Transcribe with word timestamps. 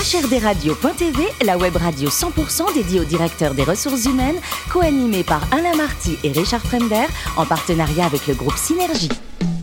HRDRadio.tv, 0.00 1.28
la 1.44 1.58
web 1.58 1.76
radio 1.76 2.08
100% 2.08 2.72
dédiée 2.72 3.00
aux 3.00 3.04
directeurs 3.04 3.52
des 3.52 3.64
ressources 3.64 4.06
humaines, 4.06 4.40
co-animée 4.72 5.24
par 5.24 5.42
Alain 5.52 5.76
Marty 5.76 6.16
et 6.24 6.32
Richard 6.32 6.62
Fremder, 6.62 7.04
en 7.36 7.44
partenariat 7.44 8.06
avec 8.06 8.26
le 8.26 8.32
groupe 8.32 8.56
Synergie. 8.56 9.10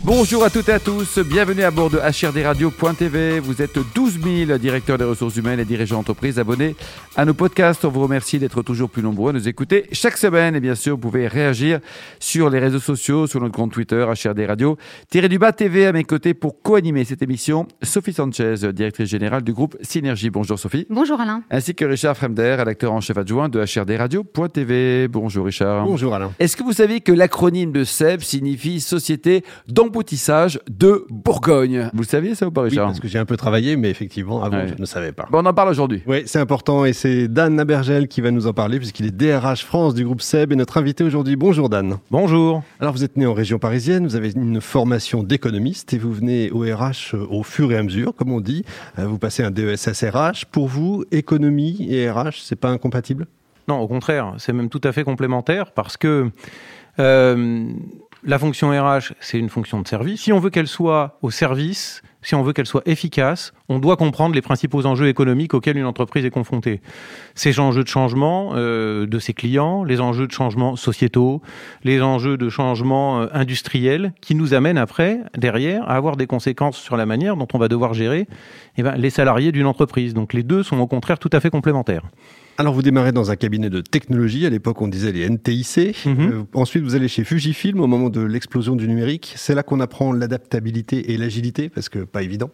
Bonjour 0.07 0.45
à 0.45 0.49
toutes 0.49 0.69
et 0.69 0.71
à 0.71 0.79
tous, 0.79 1.19
bienvenue 1.19 1.63
à 1.63 1.69
bord 1.69 1.89
de 1.89 1.97
HRDRadio.tv. 1.97 3.41
Vous 3.41 3.61
êtes 3.61 3.77
12 3.93 4.21
000 4.47 4.57
directeurs 4.57 4.97
des 4.97 5.03
ressources 5.03 5.35
humaines 5.35 5.59
et 5.59 5.65
dirigeants 5.65 5.97
d'entreprise 5.97 6.39
abonnés 6.39 6.77
à 7.17 7.25
nos 7.25 7.33
podcasts. 7.33 7.83
On 7.83 7.89
vous 7.89 7.99
remercie 7.99 8.39
d'être 8.39 8.61
toujours 8.61 8.89
plus 8.89 9.03
nombreux 9.03 9.31
à 9.31 9.33
nous 9.33 9.49
écouter 9.49 9.85
chaque 9.91 10.15
semaine. 10.15 10.55
Et 10.55 10.61
bien 10.61 10.75
sûr, 10.75 10.93
vous 10.93 11.01
pouvez 11.01 11.27
réagir 11.27 11.81
sur 12.21 12.49
les 12.49 12.59
réseaux 12.59 12.79
sociaux, 12.79 13.27
sur 13.27 13.41
notre 13.41 13.53
compte 13.53 13.73
Twitter, 13.73 14.05
HRD 14.07 14.47
Thierry 15.09 15.27
Dubas 15.27 15.51
TV 15.51 15.87
à 15.87 15.91
mes 15.91 16.05
côtés 16.05 16.33
pour 16.33 16.61
co-animer 16.61 17.03
cette 17.03 17.21
émission. 17.21 17.67
Sophie 17.81 18.13
Sanchez, 18.13 18.55
directrice 18.71 19.09
générale 19.09 19.43
du 19.43 19.51
groupe 19.51 19.75
Synergie. 19.81 20.29
Bonjour 20.29 20.57
Sophie. 20.57 20.87
Bonjour 20.89 21.19
Alain. 21.19 21.43
Ainsi 21.51 21.75
que 21.75 21.83
Richard 21.83 22.15
Fremder, 22.15 22.55
rédacteur 22.57 22.93
en 22.93 23.01
chef 23.01 23.17
adjoint 23.17 23.49
de 23.49 23.59
HRDRadio.tv. 23.59 25.09
Bonjour 25.09 25.47
Richard. 25.47 25.85
Bonjour 25.85 26.15
Alain. 26.15 26.31
Est-ce 26.39 26.55
que 26.55 26.63
vous 26.63 26.71
savez 26.71 27.01
que 27.01 27.11
l'acronyme 27.11 27.73
de 27.73 27.83
SEB 27.83 28.21
signifie 28.21 28.79
Société 28.79 29.43
d'emploi 29.67 29.96
de 30.69 31.05
Bourgogne. 31.09 31.89
Vous 31.93 32.01
le 32.01 32.07
saviez 32.07 32.35
ça 32.35 32.47
ou 32.47 32.51
pas, 32.51 32.61
Richard 32.61 32.85
Oui, 32.85 32.89
parce 32.91 32.99
que 32.99 33.07
j'ai 33.07 33.17
un 33.17 33.25
peu 33.25 33.37
travaillé, 33.37 33.75
mais 33.77 33.89
effectivement, 33.89 34.43
avant, 34.43 34.67
je 34.67 34.79
ne 34.79 34.85
savais 34.85 35.11
pas. 35.11 35.27
Bon, 35.31 35.39
on 35.39 35.45
en 35.45 35.53
parle 35.53 35.69
aujourd'hui. 35.69 36.03
Oui, 36.05 36.23
c'est 36.25 36.39
important 36.39 36.85
et 36.85 36.93
c'est 36.93 37.27
Dan 37.27 37.55
Nabergel 37.55 38.07
qui 38.07 38.21
va 38.21 38.31
nous 38.31 38.47
en 38.47 38.53
parler 38.53 38.77
puisqu'il 38.77 39.05
est 39.05 39.11
DRH 39.11 39.65
France 39.65 39.95
du 39.95 40.05
groupe 40.05 40.21
SEB 40.21 40.53
et 40.53 40.55
notre 40.55 40.77
invité 40.77 41.03
aujourd'hui. 41.03 41.35
Bonjour 41.35 41.69
Dan. 41.69 41.97
Bonjour. 42.11 42.63
Alors, 42.79 42.93
vous 42.93 43.03
êtes 43.03 43.17
né 43.17 43.25
en 43.25 43.33
région 43.33 43.57
parisienne, 43.57 44.05
vous 44.05 44.15
avez 44.15 44.31
une 44.31 44.61
formation 44.61 45.23
d'économiste 45.23 45.93
et 45.93 45.97
vous 45.97 46.13
venez 46.13 46.51
au 46.51 46.59
RH 46.59 47.15
euh, 47.15 47.27
au 47.29 47.43
fur 47.43 47.71
et 47.71 47.77
à 47.77 47.83
mesure, 47.83 48.13
comme 48.15 48.31
on 48.31 48.41
dit. 48.41 48.63
Euh, 48.99 49.05
vous 49.07 49.17
passez 49.17 49.43
un 49.43 49.51
DESS 49.51 50.45
Pour 50.51 50.67
vous, 50.67 51.05
économie 51.11 51.87
et 51.89 52.09
RH, 52.09 52.41
c'est 52.43 52.55
pas 52.55 52.69
incompatible? 52.69 53.25
Non, 53.67 53.79
au 53.79 53.87
contraire, 53.87 54.35
c'est 54.37 54.53
même 54.53 54.69
tout 54.69 54.81
à 54.83 54.91
fait 54.91 55.03
complémentaire 55.03 55.71
parce 55.71 55.97
que. 55.97 56.29
Euh, 56.99 57.67
la 58.23 58.39
fonction 58.39 58.69
RH, 58.69 59.13
c'est 59.19 59.39
une 59.39 59.49
fonction 59.49 59.81
de 59.81 59.87
service. 59.87 60.21
Si 60.21 60.33
on 60.33 60.39
veut 60.39 60.49
qu'elle 60.49 60.67
soit 60.67 61.17
au 61.21 61.31
service, 61.31 62.01
si 62.21 62.35
on 62.35 62.43
veut 62.43 62.53
qu'elle 62.53 62.65
soit 62.65 62.81
efficace, 62.85 63.53
on 63.69 63.79
doit 63.79 63.95
comprendre 63.95 64.35
les 64.35 64.41
principaux 64.41 64.85
enjeux 64.85 65.07
économiques 65.07 65.53
auxquels 65.53 65.77
une 65.77 65.85
entreprise 65.85 66.25
est 66.25 66.29
confrontée. 66.29 66.81
Ces 67.35 67.59
enjeux 67.59 67.83
de 67.83 67.87
changement 67.87 68.51
euh, 68.55 69.05
de 69.05 69.19
ses 69.19 69.33
clients, 69.33 69.83
les 69.83 70.01
enjeux 70.01 70.27
de 70.27 70.31
changement 70.31 70.75
sociétaux, 70.75 71.41
les 71.83 72.01
enjeux 72.01 72.37
de 72.37 72.49
changement 72.49 73.21
euh, 73.21 73.27
industriel 73.33 74.13
qui 74.21 74.35
nous 74.35 74.53
amènent 74.53 74.77
après, 74.77 75.19
derrière, 75.37 75.87
à 75.89 75.95
avoir 75.95 76.17
des 76.17 76.27
conséquences 76.27 76.77
sur 76.77 76.97
la 76.97 77.05
manière 77.05 77.37
dont 77.37 77.47
on 77.53 77.57
va 77.57 77.67
devoir 77.67 77.93
gérer 77.93 78.27
eh 78.77 78.83
ben, 78.83 78.95
les 78.95 79.09
salariés 79.09 79.51
d'une 79.51 79.65
entreprise. 79.65 80.13
Donc 80.13 80.33
les 80.33 80.43
deux 80.43 80.63
sont 80.63 80.79
au 80.79 80.87
contraire 80.87 81.19
tout 81.19 81.29
à 81.33 81.39
fait 81.39 81.49
complémentaires. 81.49 82.03
Alors 82.59 82.73
vous 82.73 82.81
démarrez 82.81 83.11
dans 83.11 83.29
un 83.29 83.35
cabinet 83.35 83.69
de 83.69 83.81
technologie, 83.81 84.47
à 84.47 84.49
l'époque 84.49 84.81
on 84.81 84.87
disait 84.87 85.11
les 85.11 85.29
NTIC, 85.29 86.07
mhm. 86.07 86.19
euh, 86.19 86.43
ensuite 86.55 86.83
vous 86.83 86.95
allez 86.95 87.07
chez 87.07 87.23
Fujifilm 87.23 87.79
au 87.79 87.85
moment 87.85 88.09
de 88.09 88.21
l'explosion 88.21 88.75
du 88.75 88.87
numérique, 88.87 89.33
c'est 89.35 89.53
là 89.53 89.61
qu'on 89.61 89.79
apprend 89.79 90.11
l'adaptabilité 90.11 91.11
et 91.11 91.17
l'agilité, 91.17 91.69
parce 91.69 91.87
que 91.87 91.99
pas 92.07 92.23
évident. 92.23 92.49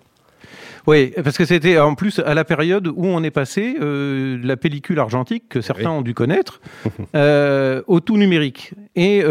Oui, 0.85 1.13
parce 1.23 1.37
que 1.37 1.45
c'était 1.45 1.79
en 1.79 1.95
plus 1.95 2.19
à 2.19 2.33
la 2.33 2.43
période 2.43 2.87
où 2.87 3.05
on 3.05 3.23
est 3.23 3.31
passé 3.31 3.77
euh, 3.79 4.37
la 4.43 4.57
pellicule 4.57 4.99
argentique 4.99 5.47
que 5.47 5.61
certains 5.61 5.89
ont 5.89 6.01
dû 6.01 6.13
connaître 6.13 6.59
euh, 7.15 7.81
au 7.87 8.01
tout 8.01 8.17
numérique. 8.17 8.73
Et 8.95 9.23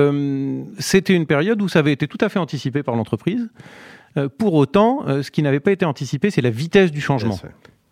c'était 0.79 1.14
une 1.14 1.27
période 1.27 1.61
où 1.61 1.69
ça 1.69 1.81
avait 1.81 1.92
été 1.92 2.09
tout 2.09 2.19
à 2.23 2.31
fait 2.31 2.39
anticipé 2.39 2.83
par 2.83 2.97
l'entreprise. 2.97 3.51
pour 4.39 4.55
autant, 4.55 5.05
ce 5.23 5.31
qui 5.31 5.42
n'avait 5.42 5.61
pas 5.61 5.73
été 5.73 5.84
anticipé, 5.84 6.31
c'est 6.31 6.41
la 6.41 6.51
vitesse 6.51 6.91
du 6.91 7.03
changement. 7.03 7.39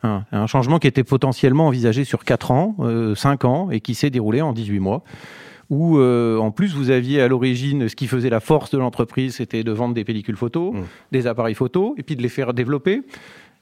Un, 0.02 0.46
changement 0.46 0.78
qui 0.78 0.86
était 0.86 1.04
potentiellement 1.04 1.66
envisagé 1.66 2.04
sur 2.04 2.24
4 2.24 2.50
ans, 2.52 2.76
5 3.14 3.44
euh, 3.44 3.48
ans, 3.48 3.70
et 3.70 3.80
qui 3.80 3.94
s'est 3.94 4.08
déroulé 4.08 4.40
en 4.40 4.52
18 4.52 4.80
mois 4.80 5.04
où 5.70 5.98
euh, 5.98 6.36
en 6.36 6.50
plus 6.50 6.74
vous 6.74 6.90
aviez 6.90 7.22
à 7.22 7.28
l'origine 7.28 7.88
ce 7.88 7.96
qui 7.96 8.06
faisait 8.06 8.30
la 8.30 8.40
force 8.40 8.70
de 8.70 8.78
l'entreprise, 8.78 9.36
c'était 9.36 9.64
de 9.64 9.72
vendre 9.72 9.94
des 9.94 10.04
pellicules 10.04 10.36
photo, 10.36 10.72
mmh. 10.72 10.82
des 11.12 11.26
appareils 11.26 11.54
photo, 11.54 11.94
et 11.96 12.02
puis 12.02 12.16
de 12.16 12.22
les 12.22 12.28
faire 12.28 12.52
développer. 12.52 13.02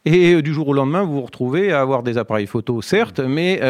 Et 0.04 0.34
euh, 0.34 0.42
du 0.42 0.54
jour 0.54 0.68
au 0.68 0.72
lendemain, 0.72 1.02
vous 1.02 1.14
vous 1.14 1.22
retrouvez 1.22 1.70
à 1.70 1.80
avoir 1.80 2.02
des 2.02 2.18
appareils 2.18 2.46
photo, 2.46 2.80
certes, 2.82 3.20
mais 3.20 3.60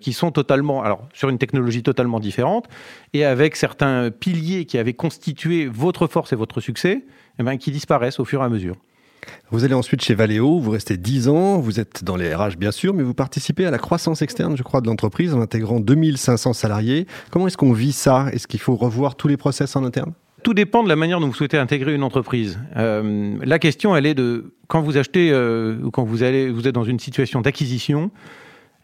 qui 0.00 0.12
sont 0.12 0.32
totalement, 0.32 0.82
alors 0.82 1.08
sur 1.14 1.28
une 1.28 1.38
technologie 1.38 1.82
totalement 1.82 2.20
différente, 2.20 2.66
et 3.14 3.24
avec 3.24 3.54
certains 3.54 4.10
piliers 4.10 4.64
qui 4.64 4.76
avaient 4.76 4.94
constitué 4.94 5.66
votre 5.66 6.06
force 6.06 6.32
et 6.32 6.36
votre 6.36 6.60
succès, 6.60 7.04
eh 7.38 7.42
ben, 7.42 7.56
qui 7.56 7.70
disparaissent 7.70 8.18
au 8.18 8.24
fur 8.24 8.42
et 8.42 8.44
à 8.44 8.48
mesure. 8.48 8.76
Vous 9.50 9.64
allez 9.64 9.74
ensuite 9.74 10.02
chez 10.02 10.14
Valeo, 10.14 10.58
vous 10.58 10.70
restez 10.70 10.96
10 10.96 11.28
ans, 11.28 11.58
vous 11.58 11.80
êtes 11.80 12.04
dans 12.04 12.16
les 12.16 12.34
RH 12.34 12.56
bien 12.58 12.70
sûr, 12.70 12.94
mais 12.94 13.02
vous 13.02 13.14
participez 13.14 13.64
à 13.64 13.70
la 13.70 13.78
croissance 13.78 14.22
externe, 14.22 14.56
je 14.56 14.62
crois, 14.62 14.80
de 14.80 14.86
l'entreprise 14.86 15.34
en 15.34 15.40
intégrant 15.40 15.80
2500 15.80 16.52
salariés. 16.52 17.06
Comment 17.30 17.46
est-ce 17.46 17.56
qu'on 17.56 17.72
vit 17.72 17.92
ça? 17.92 18.26
Est-ce 18.32 18.46
qu'il 18.46 18.60
faut 18.60 18.76
revoir 18.76 19.14
tous 19.14 19.28
les 19.28 19.36
process 19.36 19.74
en 19.76 19.84
interne? 19.84 20.12
Tout 20.42 20.54
dépend 20.54 20.84
de 20.84 20.88
la 20.88 20.96
manière 20.96 21.20
dont 21.20 21.26
vous 21.26 21.34
souhaitez 21.34 21.58
intégrer 21.58 21.94
une 21.94 22.02
entreprise. 22.02 22.58
Euh, 22.76 23.36
la 23.42 23.58
question, 23.58 23.96
elle 23.96 24.06
est 24.06 24.14
de 24.14 24.52
quand 24.68 24.82
vous 24.82 24.96
achetez 24.96 25.30
euh, 25.32 25.78
ou 25.82 25.90
quand 25.90 26.04
vous 26.04 26.22
allez, 26.22 26.50
vous 26.50 26.68
êtes 26.68 26.74
dans 26.74 26.84
une 26.84 27.00
situation 27.00 27.40
d'acquisition. 27.40 28.10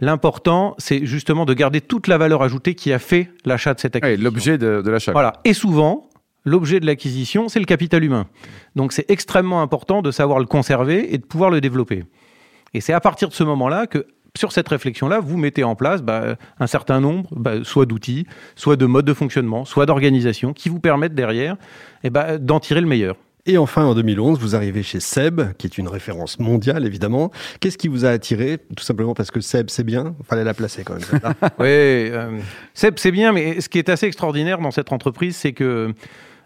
L'important, 0.00 0.74
c'est 0.78 1.06
justement 1.06 1.44
de 1.44 1.54
garder 1.54 1.80
toute 1.80 2.08
la 2.08 2.18
valeur 2.18 2.42
ajoutée 2.42 2.74
qui 2.74 2.92
a 2.92 2.98
fait 2.98 3.30
l'achat 3.44 3.74
de 3.74 3.80
cette 3.80 3.94
acquisition. 3.94 4.24
L'objet 4.24 4.58
de, 4.58 4.82
de 4.82 4.90
l'achat. 4.90 5.12
Voilà. 5.12 5.34
Et 5.44 5.54
souvent, 5.54 6.08
l'objet 6.44 6.80
de 6.80 6.86
l'acquisition, 6.86 7.48
c'est 7.48 7.58
le 7.58 7.64
capital 7.64 8.04
humain. 8.04 8.26
Donc 8.76 8.92
c'est 8.92 9.10
extrêmement 9.10 9.62
important 9.62 10.02
de 10.02 10.10
savoir 10.10 10.38
le 10.38 10.46
conserver 10.46 11.14
et 11.14 11.18
de 11.18 11.24
pouvoir 11.24 11.50
le 11.50 11.60
développer. 11.60 12.04
Et 12.74 12.80
c'est 12.80 12.92
à 12.92 13.00
partir 13.00 13.28
de 13.28 13.34
ce 13.34 13.44
moment-là 13.44 13.86
que 13.86 14.06
sur 14.36 14.50
cette 14.50 14.68
réflexion-là, 14.68 15.20
vous 15.20 15.36
mettez 15.36 15.62
en 15.62 15.76
place 15.76 16.02
bah, 16.02 16.36
un 16.58 16.66
certain 16.66 17.00
nombre, 17.00 17.28
bah, 17.36 17.62
soit 17.62 17.86
d'outils, 17.86 18.26
soit 18.56 18.76
de 18.76 18.84
modes 18.84 19.04
de 19.04 19.14
fonctionnement, 19.14 19.64
soit 19.64 19.86
d'organisation, 19.86 20.52
qui 20.52 20.68
vous 20.68 20.80
permettent 20.80 21.14
derrière 21.14 21.56
eh 22.02 22.10
bah, 22.10 22.38
d'en 22.38 22.58
tirer 22.58 22.80
le 22.80 22.88
meilleur. 22.88 23.16
Et 23.46 23.58
enfin, 23.58 23.84
en 23.84 23.94
2011, 23.94 24.38
vous 24.38 24.56
arrivez 24.56 24.82
chez 24.82 25.00
Seb, 25.00 25.52
qui 25.58 25.66
est 25.66 25.76
une 25.76 25.86
référence 25.86 26.38
mondiale, 26.38 26.86
évidemment. 26.86 27.30
Qu'est-ce 27.60 27.76
qui 27.76 27.88
vous 27.88 28.06
a 28.06 28.08
attiré 28.08 28.58
Tout 28.74 28.82
simplement 28.82 29.12
parce 29.12 29.30
que 29.30 29.40
Seb, 29.40 29.68
c'est 29.68 29.84
bien? 29.84 30.14
Il 30.18 30.24
fallait 30.24 30.44
la 30.44 30.54
placer 30.54 30.82
quand 30.82 30.94
même. 30.94 31.34
oui, 31.58 31.66
euh, 31.68 32.38
Seb, 32.72 32.94
c'est 32.96 33.12
bien, 33.12 33.32
mais 33.32 33.60
ce 33.60 33.68
qui 33.68 33.78
est 33.78 33.90
assez 33.90 34.06
extraordinaire 34.06 34.58
dans 34.60 34.70
cette 34.70 34.92
entreprise, 34.92 35.36
c'est 35.36 35.52
que 35.52 35.94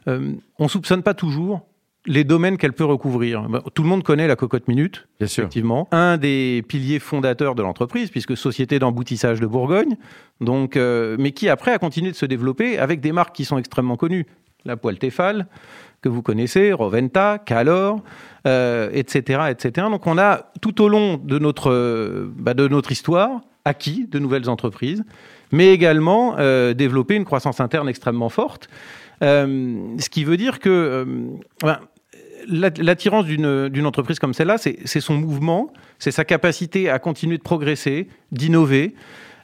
euh, 0.09 0.33
on 0.59 0.65
ne 0.65 0.69
soupçonne 0.69 1.03
pas 1.03 1.15
toujours 1.15 1.67
les 2.07 2.25
domaines 2.25 2.57
qu'elle 2.57 2.73
peut 2.73 2.85
recouvrir. 2.85 3.43
Bah, 3.49 3.63
tout 3.75 3.83
le 3.83 3.89
monde 3.89 4.03
connaît 4.03 4.27
la 4.27 4.37
cocotte 4.37 4.67
minute, 4.67 5.07
Bien 5.19 5.27
effectivement. 5.27 5.89
Un 5.93 6.17
des 6.17 6.65
piliers 6.67 6.99
fondateurs 6.99 7.55
de 7.55 7.63
l'entreprise, 7.63 8.11
puisque 8.11 8.37
société 8.37 8.79
d'emboutissage 8.79 9.41
de 9.41 9.47
Bourgogne, 9.47 9.97
donc, 10.41 10.77
euh, 10.77 11.17
mais 11.19 11.33
qui 11.33 11.49
après 11.49 11.73
a 11.73 11.79
continué 11.79 12.11
de 12.11 12.17
se 12.17 12.27
développer 12.27 12.79
avec 12.79 13.01
des 13.01 13.13
marques 13.13 13.35
qui 13.35 13.45
sont 13.45 13.59
extrêmement 13.59 13.97
connues. 13.97 14.27
La 14.65 14.77
poêle 14.77 14.99
Tefal, 14.99 15.47
que 16.01 16.09
vous 16.09 16.23
connaissez, 16.23 16.73
Roventa, 16.73 17.39
Calor, 17.39 18.03
euh, 18.47 18.91
etc., 18.93 19.43
etc. 19.51 19.87
Donc 19.91 20.07
on 20.07 20.19
a 20.19 20.51
tout 20.61 20.83
au 20.83 20.89
long 20.89 21.17
de 21.17 21.39
notre, 21.39 22.29
bah, 22.37 22.55
de 22.55 22.69
notre 22.69 22.91
histoire 22.91 23.41
acquis 23.65 24.07
de 24.07 24.19
nouvelles 24.19 24.49
entreprises, 24.49 25.05
mais 25.53 25.73
également 25.75 26.37
développé 26.73 27.17
une 27.17 27.27
croissance 27.27 27.61
interne 27.61 27.89
extrêmement 27.89 28.31
forte. 28.31 28.69
Euh, 29.23 29.97
ce 29.99 30.09
qui 30.09 30.25
veut 30.25 30.37
dire 30.37 30.61
que 30.61 31.05
euh, 31.65 31.75
l'attirance 32.49 33.27
d'une 33.27 33.87
entreprise 33.87 34.19
comme 34.19 34.34
celle-là, 34.34 34.59
c'est 34.59 35.01
son 35.01 35.15
mouvement, 35.15 35.73
c'est 35.99 36.11
sa 36.11 36.25
capacité 36.25 36.89
à 36.89 36.99
continuer 36.99 37.39
de 37.39 37.43
progresser, 37.43 38.09
d'innover. 38.33 38.95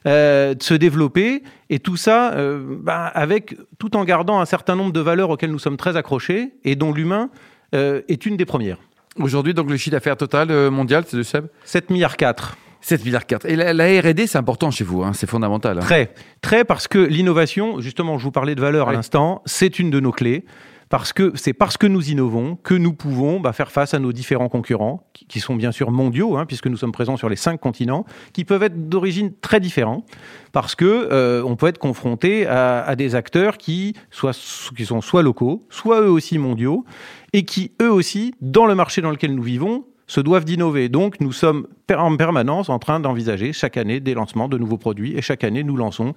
Euh, 0.07 0.53
de 0.53 0.61
se 0.61 0.75
développer 0.75 1.41
et 1.71 1.79
tout 1.79 1.97
ça 1.97 2.35
bah, 2.83 3.07
avec 3.07 3.57
tout 3.79 3.95
en 3.95 4.05
gardant 4.05 4.39
un 4.39 4.45
certain 4.45 4.75
nombre 4.75 4.93
de 4.93 4.99
valeurs 4.99 5.31
auxquelles 5.31 5.49
nous 5.49 5.57
sommes 5.57 5.77
très 5.77 5.97
accrochés 5.97 6.51
et 6.63 6.75
dont 6.75 6.93
l'humain 6.93 7.31
est 7.73 8.27
une 8.27 8.37
des 8.37 8.45
premières. 8.45 8.77
Aujourd'hui, 9.17 9.55
donc 9.55 9.67
le 9.67 9.77
chiffre 9.77 9.93
d'affaires 9.93 10.15
total 10.15 10.69
mondial, 10.69 11.05
c'est 11.07 11.17
de 11.17 11.23
Seb? 11.23 11.47
7 11.63 11.89
milliards 11.89 12.17
4. 12.17 12.55
7 12.85 13.03
milliards 13.03 13.25
4. 13.25 13.45
Et 13.45 13.55
la, 13.55 13.99
R&D, 13.99 14.27
c'est 14.27 14.37
important 14.37 14.69
chez 14.69 14.83
vous, 14.83 15.01
hein, 15.01 15.13
c'est 15.13 15.27
fondamental. 15.27 15.79
Hein. 15.79 15.81
Très, 15.81 16.13
très 16.41 16.63
parce 16.63 16.87
que 16.87 16.99
l'innovation, 16.99 17.79
justement, 17.81 18.19
je 18.19 18.23
vous 18.23 18.31
parlais 18.31 18.53
de 18.53 18.61
valeur 18.61 18.89
à 18.89 18.93
l'instant, 18.93 19.41
c'est 19.47 19.79
une 19.79 19.89
de 19.89 19.99
nos 19.99 20.11
clés. 20.11 20.45
Parce 20.87 21.11
que 21.11 21.31
c'est 21.33 21.53
parce 21.53 21.77
que 21.77 21.87
nous 21.87 22.11
innovons 22.11 22.57
que 22.57 22.75
nous 22.75 22.93
pouvons 22.93 23.39
bah, 23.39 23.53
faire 23.53 23.71
face 23.71 23.95
à 23.95 23.99
nos 23.99 24.13
différents 24.13 24.49
concurrents, 24.49 25.09
qui, 25.27 25.39
sont 25.39 25.55
bien 25.55 25.71
sûr 25.71 25.89
mondiaux, 25.89 26.37
hein, 26.37 26.45
puisque 26.45 26.67
nous 26.67 26.77
sommes 26.77 26.91
présents 26.91 27.17
sur 27.17 27.27
les 27.27 27.35
cinq 27.35 27.59
continents, 27.59 28.05
qui 28.33 28.45
peuvent 28.45 28.61
être 28.61 28.87
d'origine 28.87 29.33
très 29.41 29.59
différente, 29.59 30.05
parce 30.51 30.75
que 30.75 30.85
euh, 30.85 31.41
on 31.43 31.55
peut 31.55 31.65
être 31.65 31.79
confronté 31.79 32.45
à, 32.45 32.83
à, 32.83 32.95
des 32.95 33.15
acteurs 33.15 33.57
qui, 33.57 33.95
soit, 34.11 34.37
qui 34.77 34.85
sont 34.85 35.01
soit 35.01 35.23
locaux, 35.23 35.65
soit 35.71 36.01
eux 36.01 36.11
aussi 36.11 36.37
mondiaux, 36.37 36.85
et 37.33 37.45
qui 37.45 37.71
eux 37.81 37.91
aussi, 37.91 38.35
dans 38.41 38.67
le 38.67 38.75
marché 38.75 39.01
dans 39.01 39.09
lequel 39.09 39.33
nous 39.33 39.41
vivons, 39.41 39.85
se 40.07 40.21
doivent 40.21 40.45
d'innover. 40.45 40.89
Donc, 40.89 41.19
nous 41.19 41.31
sommes 41.31 41.67
en 41.89 42.15
permanence 42.17 42.69
en 42.69 42.79
train 42.79 42.99
d'envisager 42.99 43.53
chaque 43.53 43.77
année 43.77 43.99
des 43.99 44.13
lancements 44.13 44.47
de 44.47 44.57
nouveaux 44.57 44.77
produits 44.77 45.15
et 45.17 45.21
chaque 45.21 45.43
année, 45.43 45.63
nous 45.63 45.77
lançons 45.77 46.13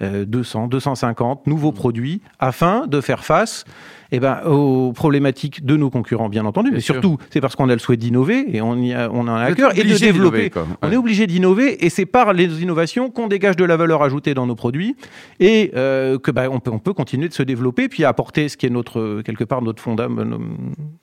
200, 0.00 0.64
euh, 0.64 0.68
250 0.68 1.46
nouveaux 1.46 1.72
produits 1.72 2.20
afin 2.38 2.86
de 2.86 3.00
faire 3.00 3.24
face 3.24 3.64
eh 4.12 4.20
ben, 4.20 4.42
aux 4.44 4.92
problématiques 4.92 5.64
de 5.64 5.76
nos 5.76 5.90
concurrents, 5.90 6.28
bien 6.28 6.44
entendu, 6.44 6.70
mais 6.72 6.80
surtout, 6.80 7.18
c'est 7.30 7.40
parce 7.40 7.56
qu'on 7.56 7.68
a 7.68 7.72
le 7.72 7.78
souhait 7.78 7.96
d'innover 7.96 8.56
et 8.56 8.60
on, 8.60 8.76
y 8.76 8.94
a, 8.94 9.10
on 9.12 9.20
en 9.20 9.34
a 9.34 9.42
à 9.42 9.52
cœur 9.52 9.76
et 9.76 9.84
de 9.84 9.98
développer. 9.98 10.50
On 10.82 10.92
est 10.92 10.96
obligé 10.96 11.26
d'innover 11.26 11.84
et 11.84 11.90
c'est 11.90 12.06
par 12.06 12.32
les 12.32 12.62
innovations 12.62 13.10
qu'on 13.10 13.26
dégage 13.26 13.56
de 13.56 13.64
la 13.64 13.76
valeur 13.76 14.02
ajoutée 14.02 14.34
dans 14.34 14.46
nos 14.46 14.54
produits 14.54 14.96
et 15.40 15.72
euh, 15.76 16.18
que 16.18 16.30
bah, 16.30 16.44
on, 16.50 16.60
peut, 16.60 16.70
on 16.70 16.78
peut 16.78 16.92
continuer 16.92 17.28
de 17.28 17.34
se 17.34 17.42
développer 17.42 17.88
puis 17.88 18.04
apporter 18.04 18.48
ce 18.48 18.56
qui 18.56 18.66
est 18.66 18.70
notre 18.70 19.22
quelque 19.22 19.44
part 19.44 19.62
notre 19.62 19.82
fonda 19.82 20.08
nos, 20.08 20.38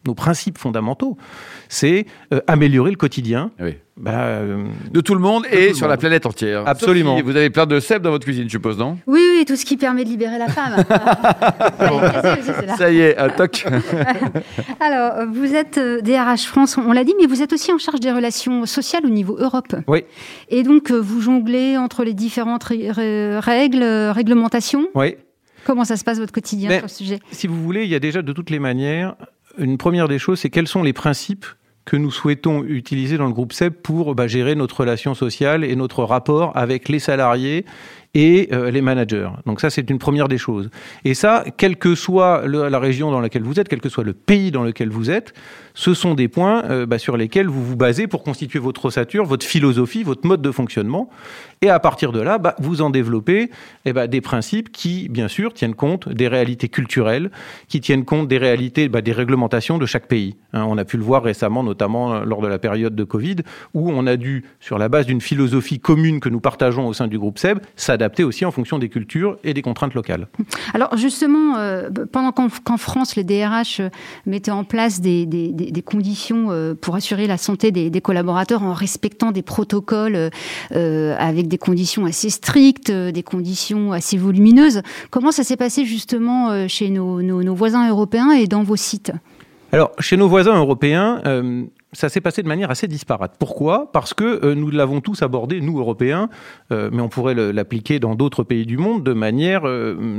nos, 0.07 0.13
principes 0.15 0.57
fondamentaux, 0.57 1.17
c'est 1.69 2.05
euh, 2.33 2.41
améliorer 2.47 2.91
le 2.91 2.97
quotidien. 2.97 3.51
Oui. 3.59 3.75
Bah, 3.95 4.12
euh, 4.12 4.66
de 4.92 5.01
tout 5.01 5.13
le 5.13 5.19
monde 5.19 5.45
et 5.51 5.75
sur 5.75 5.88
la 5.88 5.98
planète 5.98 6.25
entière. 6.25 6.63
Absolument. 6.68 7.22
vous 7.22 7.36
avez 7.36 7.51
plein 7.51 7.68
de 7.68 7.80
sève 7.80 8.01
dans 8.01 8.10
votre 8.10 8.25
cuisine, 8.25 8.45
je 8.45 8.50
suppose, 8.50 8.78
non? 8.78 8.98
Oui, 9.06 9.22
oui, 9.38 9.45
tout 9.45 9.56
ce 9.56 9.66
qui 9.66 9.78
permet 9.78 10.04
de 10.04 10.10
libérer 10.10 10.40
la 10.40 10.48
femme. 10.48 10.84
Ça 12.78 12.92
y 12.92 13.01
est, 13.01 13.18
un 13.18 13.30
toc. 13.30 13.66
Alors, 14.80 15.28
vous 15.31 15.54
êtes 15.54 15.80
DRH 15.80 16.45
France, 16.45 16.78
on 16.78 16.92
l'a 16.92 17.04
dit, 17.04 17.13
mais 17.19 17.28
vous 17.28 17.44
êtes 17.44 17.54
aussi 17.54 17.72
en 17.72 17.78
charge 17.78 18.00
des 18.00 18.12
relations 18.12 18.66
sociales 18.66 19.06
au 19.06 19.10
niveau 19.10 19.38
Europe. 19.40 19.75
Oui. 19.88 20.04
Et 20.50 20.63
donc, 20.63 20.89
vous 20.89 21.22
jonglez 21.22 21.78
entre 21.78 22.04
les 22.04 22.16
différentes 22.16 22.63
règles, 22.63 23.84
réglementations? 23.84 24.88
Oui. 24.96 25.18
Comment 25.66 25.86
ça 25.86 25.98
se 25.98 26.04
passe 26.04 26.18
votre 26.18 26.34
quotidien 26.34 26.80
sur 26.80 26.89
ce 26.89 26.98
sujet? 26.98 27.19
Si 27.31 27.46
vous 27.46 27.62
voulez, 27.62 27.84
il 27.84 27.89
y 27.89 27.96
a 27.96 28.00
déjà 28.00 28.24
de 28.24 28.34
toutes 28.34 28.50
les 28.50 28.60
manières, 28.60 29.16
une 29.60 29.78
première 29.78 30.07
des 30.07 30.18
choses, 30.18 30.39
c'est 30.39 30.50
quels 30.50 30.68
sont 30.68 30.81
les 30.81 30.94
principes 30.94 31.46
que 31.85 31.97
nous 31.97 32.12
souhaitons 32.12 32.63
utiliser 32.63 33.18
dans 33.18 33.27
le 33.27 33.33
groupe 33.33 33.53
SEB 33.53 33.74
pour 33.74 34.15
bah, 34.15 34.27
gérer 34.27 34.56
notre 34.56 34.81
relation 34.81 35.13
sociale 35.15 35.63
et 35.63 35.75
notre 35.75 36.03
rapport 36.03 36.56
avec 36.56 36.89
les 36.89 37.00
salariés 37.00 37.65
et 38.13 38.50
euh, 38.51 38.69
les 38.69 38.81
managers. 38.81 39.30
Donc 39.45 39.60
ça, 39.60 39.69
c'est 39.69 39.89
une 39.89 39.98
première 39.98 40.27
des 40.27 40.38
choses. 40.38 40.69
Et 41.04 41.13
ça, 41.13 41.44
quelle 41.57 41.77
que 41.77 41.95
soit 41.95 42.48
la 42.48 42.80
région 42.80 43.12
dans 43.12 43.21
laquelle 43.21 43.44
vous 43.44 43.60
êtes, 43.60 43.68
quel 43.68 43.81
que 43.81 43.89
soit 43.89 44.04
le 44.04 44.13
pays 44.13 44.51
dans 44.51 44.63
lequel 44.63 44.89
vous 44.89 45.10
êtes, 45.10 45.33
ce 45.74 45.95
sont 45.95 46.13
des 46.13 46.27
points 46.27 46.63
euh, 46.65 46.86
bah, 46.86 47.00
sur 47.00 47.18
lesquels 47.18 47.48
vous 47.48 47.63
vous 47.63 47.75
basez 47.75 48.06
pour 48.06 48.24
constituer 48.24 48.60
votre 48.60 48.86
ossature, 48.86 49.25
votre 49.25 49.45
philosophie, 49.45 50.04
votre 50.04 50.27
mode 50.27 50.42
de 50.42 50.51
fonctionnement. 50.51 51.10
Et 51.62 51.69
à 51.69 51.80
partir 51.80 52.12
de 52.12 52.19
là, 52.19 52.38
bah, 52.38 52.56
vous 52.60 52.81
en 52.81 52.92
développez 52.92 53.50
eh 53.86 53.94
bah, 53.94 54.06
des 54.06 54.21
principes 54.21 54.71
qui, 54.71 55.10
bien 55.10 55.27
sûr, 55.27 55.54
tiennent 55.54 55.74
compte 55.74 56.10
des 56.10 56.27
réalités 56.27 56.69
culturelles, 56.69 57.31
qui 57.68 57.81
tiennent 57.81 58.06
compte 58.06 58.27
des 58.27 58.38
réalités, 58.38 58.89
des 58.89 59.12
réglementations 59.12 59.80
de 59.80 59.86
chaque 59.88 60.07
pays. 60.07 60.36
Hein, 60.54 60.65
on 60.68 60.77
a 60.77 60.86
pu 60.86 60.98
le 60.98 61.04
voir 61.04 61.24
récemment, 61.24 61.63
notamment 61.63 62.13
euh, 62.13 62.24
lors 62.25 62.42
de 62.42 62.48
la 62.48 62.60
période 62.60 62.95
de 62.95 63.04
Covid, 63.04 63.38
où 63.74 63.89
on 63.89 64.06
a 64.06 64.18
dû, 64.18 64.44
sur 64.60 64.77
la 64.77 64.89
base 64.89 65.07
d'une 65.07 65.21
philosophie 65.21 65.80
commune 65.80 66.19
que 66.19 66.30
nous 66.30 66.39
partageons 66.39 66.88
au 66.88 66.94
sein 66.94 67.07
du 67.07 67.18
groupe 67.18 67.39
SEB, 67.39 67.60
s'adapter 67.75 68.02
aussi 68.23 68.45
en 68.45 68.51
fonction 68.51 68.79
des 68.79 68.89
cultures 68.89 69.38
et 69.44 69.53
des 69.53 69.61
contraintes 69.61 69.94
locales. 69.94 70.27
Alors 70.73 70.95
justement, 70.97 71.57
euh, 71.57 71.89
pendant 72.11 72.31
qu'en 72.31 72.77
France, 72.77 73.15
les 73.15 73.23
DRH 73.23 73.81
mettaient 74.25 74.51
en 74.51 74.63
place 74.63 75.01
des 75.01 75.25
des, 75.25 75.81
conditions 75.81 76.51
euh, 76.51 76.73
pour 76.73 76.95
assurer 76.95 77.27
la 77.27 77.38
santé 77.38 77.71
des, 77.71 78.01
collaborateurs 78.01 78.63
en 78.63 78.73
respectant 78.73 79.31
des 79.31 79.41
protocoles 79.41 80.29
euh, 80.71 81.15
avec 81.17 81.47
des 81.47 81.57
conditions 81.57 82.05
assez 82.05 82.29
strictes, 82.29 82.89
euh, 82.89 83.11
des 83.11 83.23
conditions 83.23 83.91
assez 83.91 84.17
volumineuses. 84.17 84.81
Comment 85.09 85.31
ça 85.31 85.44
s'est 85.44 85.57
passé 85.57 85.85
justement 85.85 86.67
chez 86.67 86.89
nos, 86.89 87.21
nos, 87.21 87.55
voisins 87.55 87.89
européens 87.89 88.31
et 88.31 88.47
dans 88.47 88.63
vos 88.63 88.75
sites? 88.75 89.11
Alors, 89.71 89.91
chez 90.00 90.17
nos 90.17 90.27
voisins 90.27 90.55
européens, 90.55 91.21
ça 91.94 92.10
s'est 92.10 92.22
passé 92.22 92.44
de 92.44 92.48
manière 92.48 92.69
assez 92.72 92.88
disparate. 92.88 93.36
Pourquoi? 93.40 93.92
Parce 93.92 94.13
que 94.13 94.54
nous 94.54 94.69
l'avons 94.69 95.01
tous 95.01 95.22
abordé, 95.22 95.62
nous 95.62 95.80
Européens, 95.80 96.30
mais 96.72 97.01
on 97.01 97.10
pourrait 97.10 97.36
l'appliquer 97.36 98.00
dans 98.00 98.16
d'autres 98.16 98.44
pays 98.44 98.66
du 98.66 98.78
monde 98.78 99.04
de 99.04 99.13
manière 99.13 99.63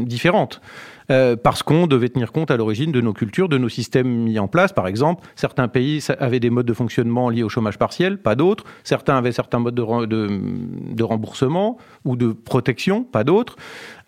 différente. 0.04 0.60
Euh, 1.10 1.36
parce 1.36 1.62
qu'on 1.62 1.86
devait 1.86 2.08
tenir 2.08 2.32
compte 2.32 2.50
à 2.50 2.56
l'origine 2.56 2.90
de 2.90 3.00
nos 3.00 3.12
cultures, 3.12 3.48
de 3.48 3.58
nos 3.58 3.68
systèmes 3.68 4.08
mis 4.08 4.38
en 4.38 4.48
place. 4.48 4.72
Par 4.72 4.86
exemple, 4.86 5.26
certains 5.36 5.68
pays 5.68 6.02
avaient 6.18 6.40
des 6.40 6.50
modes 6.50 6.66
de 6.66 6.72
fonctionnement 6.72 7.28
liés 7.28 7.42
au 7.42 7.48
chômage 7.48 7.78
partiel, 7.78 8.18
pas 8.18 8.34
d'autres. 8.34 8.64
Certains 8.84 9.16
avaient 9.16 9.32
certains 9.32 9.58
modes 9.58 9.74
de, 9.74 11.02
remboursement 11.02 11.76
ou 12.04 12.16
de 12.16 12.32
protection, 12.32 13.04
pas 13.04 13.24
d'autres. 13.24 13.56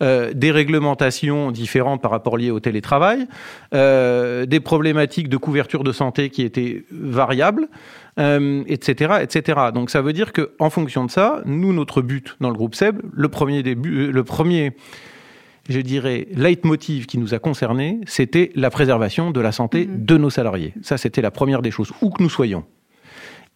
Euh, 0.01 0.33
des 0.33 0.51
réglementations 0.51 1.51
différentes 1.51 2.01
par 2.01 2.11
rapport 2.11 2.37
liées 2.37 2.51
au 2.51 2.59
télétravail, 2.59 3.27
euh, 3.73 4.45
des 4.45 4.59
problématiques 4.59 5.29
de 5.29 5.37
couverture 5.37 5.83
de 5.83 5.91
santé 5.91 6.29
qui 6.29 6.41
étaient 6.41 6.83
variables. 6.91 7.67
etc., 8.19 9.17
etc. 9.21 9.59
Donc 9.71 9.91
ça 9.91 10.01
veut 10.01 10.11
dire 10.11 10.33
que 10.33 10.49
en 10.57 10.71
fonction 10.71 11.05
de 11.05 11.11
ça, 11.11 11.43
nous 11.45 11.71
notre 11.71 12.01
but 12.01 12.35
dans 12.41 12.49
le 12.49 12.55
groupe 12.55 12.73
SEB, 12.73 12.99
le 13.13 13.29
premier 13.29 13.61
début, 13.61 14.11
le 14.11 14.23
premier 14.23 14.73
je 15.69 15.79
dirais, 15.79 16.27
leitmotiv 16.33 17.05
qui 17.05 17.17
nous 17.17 17.33
a 17.33 17.39
concernés, 17.39 17.99
c'était 18.05 18.51
la 18.55 18.69
préservation 18.69 19.31
de 19.31 19.41
la 19.41 19.51
santé 19.51 19.87
mhm. 19.87 20.05
de 20.05 20.17
nos 20.17 20.29
salariés. 20.29 20.73
Ça, 20.81 20.97
c'était 20.97 21.21
la 21.21 21.31
première 21.31 21.61
des 21.61 21.71
choses, 21.71 21.91
où 22.01 22.09
que 22.09 22.23
nous 22.23 22.29
soyons. 22.29 22.63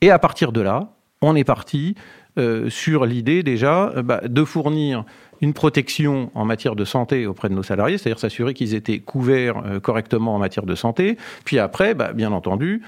Et 0.01 0.09
à 0.09 0.19
partir 0.19 0.51
de 0.51 0.61
là, 0.61 0.93
on 1.21 1.35
est 1.35 1.43
parti 1.43 1.95
euh, 2.37 2.69
sur 2.69 3.05
l'idée 3.05 3.43
déjà 3.43 3.89
euh, 3.89 4.03
bah, 4.03 4.21
de 4.25 4.43
fournir 4.45 5.03
une 5.41 5.53
protection 5.53 6.31
en 6.33 6.45
matière 6.45 6.75
de 6.75 6.85
santé 6.85 7.25
auprès 7.25 7.49
de 7.49 7.53
nos 7.53 7.63
salariés, 7.63 7.97
c'est-à-dire 7.97 8.19
s'assurer 8.19 8.53
qu'ils 8.53 8.73
étaient 8.73 8.99
couverts 8.99 9.61
euh, 9.65 9.79
correctement 9.79 10.35
en 10.35 10.39
matière 10.39 10.65
de 10.65 10.75
santé. 10.75 11.17
Puis 11.45 11.59
après, 11.59 11.93
bah, 11.93 12.13
bien 12.13 12.31
entendu, 12.31 12.81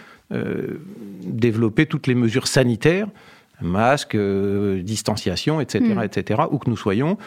développer 1.21 1.85
toutes 1.85 2.07
les 2.07 2.15
mesures 2.15 2.47
sanitaires, 2.47 3.07
masques, 3.61 4.17
distanciation, 4.17 5.61
etc., 5.61 5.85
mhm. 5.93 6.01
etc., 6.01 6.41
où 6.49 6.57
que 6.57 6.67
nous 6.67 6.77
soyons, 6.77 7.19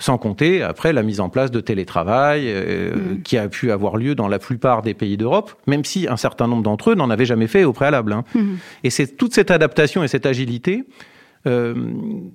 sans 0.00 0.18
compter 0.18 0.62
après 0.62 0.92
la 0.92 1.04
mise 1.04 1.20
en 1.20 1.28
place 1.28 1.52
de 1.52 1.60
télétravail 1.60 2.44
euh, 2.46 2.94
mm. 2.94 3.22
qui 3.22 3.36
a 3.38 3.48
pu 3.48 3.70
avoir 3.70 3.96
lieu 3.96 4.16
dans 4.16 4.26
la 4.26 4.40
plupart 4.40 4.82
des 4.82 4.94
pays 4.94 5.16
d'Europe, 5.16 5.54
même 5.68 5.84
si 5.84 6.08
un 6.08 6.16
certain 6.16 6.48
nombre 6.48 6.62
d'entre 6.62 6.90
eux 6.90 6.94
n'en 6.94 7.10
avaient 7.10 7.26
jamais 7.26 7.46
fait 7.46 7.64
au 7.64 7.72
préalable. 7.72 8.12
Hein. 8.12 8.24
Mm. 8.34 8.54
Et 8.82 8.90
c'est 8.90 9.06
toute 9.06 9.34
cette 9.34 9.52
adaptation 9.52 10.02
et 10.02 10.08
cette 10.08 10.26
agilité 10.26 10.84
euh, 11.46 11.74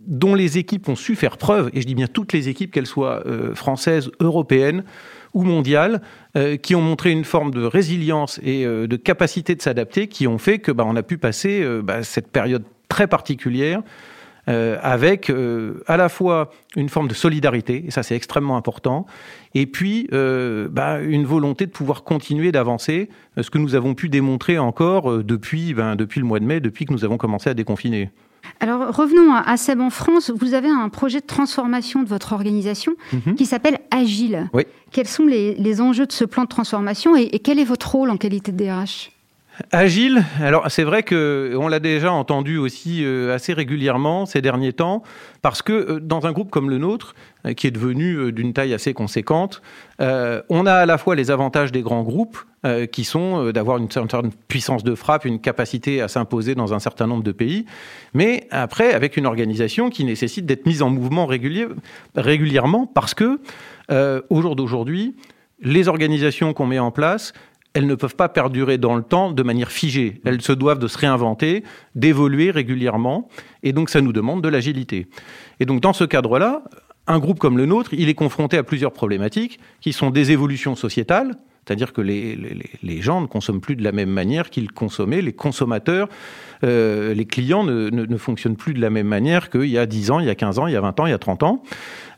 dont 0.07 0.35
les 0.35 0.57
équipes 0.57 0.87
ont 0.89 0.95
su 0.95 1.15
faire 1.15 1.37
preuve, 1.37 1.69
et 1.73 1.81
je 1.81 1.87
dis 1.87 1.95
bien 1.95 2.07
toutes 2.07 2.33
les 2.33 2.49
équipes, 2.49 2.71
qu'elles 2.71 2.87
soient 2.87 3.23
euh, 3.25 3.53
françaises, 3.53 4.11
européennes 4.19 4.83
ou 5.33 5.43
mondiales, 5.43 6.01
qui 6.61 6.75
ont 6.75 6.81
montré 6.81 7.11
une 7.11 7.25
forme 7.25 7.51
de 7.51 7.65
résilience 7.65 8.39
et 8.41 8.65
de 8.65 8.95
capacité 8.95 9.53
de 9.53 9.61
s'adapter, 9.61 10.07
qui 10.07 10.27
ont 10.27 10.37
fait 10.37 10.59
que 10.59 10.71
bah, 10.71 10.85
on 10.87 10.95
a 10.95 11.03
pu 11.03 11.17
passer 11.17 11.65
bah, 11.83 12.03
cette 12.03 12.29
période 12.29 12.63
très 12.87 13.07
particulière 13.07 13.81
euh, 14.47 14.77
avec 14.81 15.29
euh, 15.29 15.83
à 15.87 15.97
la 15.97 16.07
fois 16.07 16.51
une 16.75 16.89
forme 16.89 17.07
de 17.07 17.13
solidarité, 17.13 17.85
et 17.87 17.91
ça 17.91 18.03
c'est 18.03 18.15
extrêmement 18.15 18.57
important, 18.57 19.07
et 19.55 19.65
puis 19.65 20.07
euh, 20.13 20.67
bah, 20.69 20.99
une 21.01 21.25
volonté 21.25 21.65
de 21.65 21.71
pouvoir 21.71 22.03
continuer 22.03 22.51
d'avancer, 22.51 23.09
ce 23.41 23.49
que 23.49 23.57
nous 23.57 23.73
avons 23.73 23.95
pu 23.95 24.07
démontrer 24.07 24.59
encore 24.59 25.23
depuis, 25.23 25.73
ben, 25.73 25.95
depuis 25.95 26.19
le 26.19 26.27
mois 26.27 26.39
de 26.39 26.45
mai, 26.45 26.59
depuis 26.59 26.85
que 26.85 26.93
nous 26.93 27.03
avons 27.03 27.17
commencé 27.17 27.49
à 27.49 27.53
déconfiner. 27.53 28.11
Alors 28.59 28.95
revenons 28.95 29.33
à 29.33 29.57
SEB 29.57 29.81
en 29.81 29.89
France. 29.89 30.29
Vous 30.29 30.53
avez 30.53 30.69
un 30.69 30.89
projet 30.89 31.19
de 31.19 31.25
transformation 31.25 32.03
de 32.03 32.07
votre 32.07 32.33
organisation 32.33 32.93
mhm. 33.11 33.33
qui 33.33 33.47
s'appelle 33.47 33.79
Agile. 33.89 34.49
Oui. 34.53 34.63
Quels 34.91 35.07
sont 35.07 35.25
les, 35.25 35.81
enjeux 35.81 36.05
de 36.05 36.11
ce 36.11 36.23
plan 36.23 36.43
de 36.43 36.49
transformation 36.49 37.17
et, 37.17 37.23
et 37.23 37.39
quel 37.39 37.57
est 37.57 37.65
votre 37.65 37.91
rôle 37.91 38.11
en 38.11 38.17
qualité 38.17 38.51
de 38.51 38.63
DRH 38.63 39.09
Agile, 39.71 40.25
alors 40.41 40.69
c'est 40.69 40.83
vrai 40.83 41.03
que 41.03 41.55
on 41.57 41.69
l'a 41.69 41.79
déjà 41.79 42.11
entendu 42.11 42.57
aussi 42.57 43.05
euh, 43.05 43.33
assez 43.33 43.53
régulièrement 43.53 44.25
ces 44.25 44.41
derniers 44.41 44.73
temps, 44.73 45.01
parce 45.41 45.61
que 45.61 45.71
euh, 45.71 45.99
dans 46.01 46.25
un 46.25 46.33
groupe 46.33 46.51
comme 46.51 46.69
le 46.69 46.77
nôtre, 46.77 47.15
euh, 47.45 47.53
qui 47.53 47.67
est 47.67 47.71
devenu 47.71 48.33
d'une 48.33 48.51
taille 48.51 48.73
assez 48.73 48.93
conséquente, 48.93 49.61
on 49.99 50.65
a 50.65 50.73
à 50.73 50.85
la 50.85 50.97
fois 50.97 51.15
les 51.15 51.31
avantages 51.31 51.71
des 51.71 51.81
grands 51.81 52.03
groupes, 52.03 52.37
qui 52.91 53.03
sont 53.03 53.51
d'avoir 53.51 53.77
une 53.77 53.91
certaine 53.91 54.31
puissance 54.47 54.83
de 54.83 54.95
frappe, 54.95 55.25
une 55.25 55.39
capacité 55.39 56.01
à 56.01 56.07
s'imposer 56.07 56.55
dans 56.55 56.73
un 56.73 56.79
certain 56.79 57.05
nombre 57.05 57.21
de 57.21 57.31
pays, 57.31 57.65
mais 58.15 58.47
après 58.49 58.91
avec 58.91 59.17
une 59.17 59.27
organisation 59.27 59.91
qui 59.91 60.03
nécessite 60.03 60.47
d'être 60.47 60.65
mise 60.65 60.81
en 60.81 60.89
mouvement 60.89 61.27
régulièrement, 62.15 62.87
parce 62.87 63.13
que 63.13 63.39
au 64.29 64.41
jour 64.41 64.55
d'aujourd'hui, 64.55 65.15
les 65.61 65.87
organisations 65.87 66.53
qu'on 66.53 66.65
met 66.65 66.79
en 66.79 66.91
place, 66.91 67.33
elles 67.75 67.85
ne 67.85 67.95
peuvent 67.95 68.15
pas 68.15 68.29
perdurer 68.29 68.77
dans 68.77 68.95
le 68.95 69.03
temps 69.03 69.31
de 69.31 69.43
manière 69.43 69.69
figée. 69.69 70.21
Elles 70.23 70.41
se 70.41 70.53
doivent 70.53 70.79
de 70.79 70.87
se 70.87 70.97
réinventer, 70.97 71.63
d'évoluer 71.93 72.49
régulièrement, 72.49 73.27
et 73.63 73.73
donc 73.73 73.89
ça 73.89 74.01
nous 74.01 74.13
demande 74.13 74.41
de 74.41 74.47
l'agilité. 74.47 75.07
Et 75.59 75.65
donc 75.65 75.81
dans 75.81 75.93
ce 75.93 76.05
cadre-là, 76.05 76.63
un 77.05 77.19
groupe 77.19 77.37
comme 77.37 77.57
le 77.57 77.65
nôtre, 77.65 77.93
il 77.93 78.07
est 78.07 78.15
confronté 78.15 78.57
à 78.57 78.63
plusieurs 78.63 78.93
problématiques 78.93 79.59
qui 79.81 79.91
sont 79.91 80.09
des 80.09 80.31
évolutions 80.31 80.75
sociétales, 80.75 81.35
c'est-à-dire 81.65 81.93
que 81.93 82.01
les, 82.01 83.01
gens 83.01 83.21
ne 83.21 83.25
consomment 83.25 83.59
plus 83.59 83.75
de 83.75 83.83
la 83.83 83.91
même 83.91 84.09
manière 84.09 84.49
qu'ils 84.49 84.71
consommaient, 84.71 85.21
les 85.21 85.33
consommateurs 85.33 86.07
les 86.63 87.25
clients 87.25 87.63
ne, 87.63 87.89
ne, 87.89 88.05
ne, 88.05 88.17
fonctionnent 88.17 88.55
plus 88.55 88.73
de 88.73 88.81
la 88.81 88.89
même 88.89 89.07
manière 89.07 89.49
qu'il 89.49 89.69
y 89.69 89.77
a 89.77 89.85
10 89.85 90.11
ans, 90.11 90.19
il 90.19 90.25
y 90.25 90.29
a 90.29 90.35
15 90.35 90.59
ans, 90.59 90.67
il 90.67 90.73
y 90.73 90.77
a 90.77 90.81
20 90.81 90.99
ans, 90.99 91.05
il 91.05 91.11
y 91.11 91.13
a 91.13 91.17
30 91.17 91.43
ans. 91.43 91.63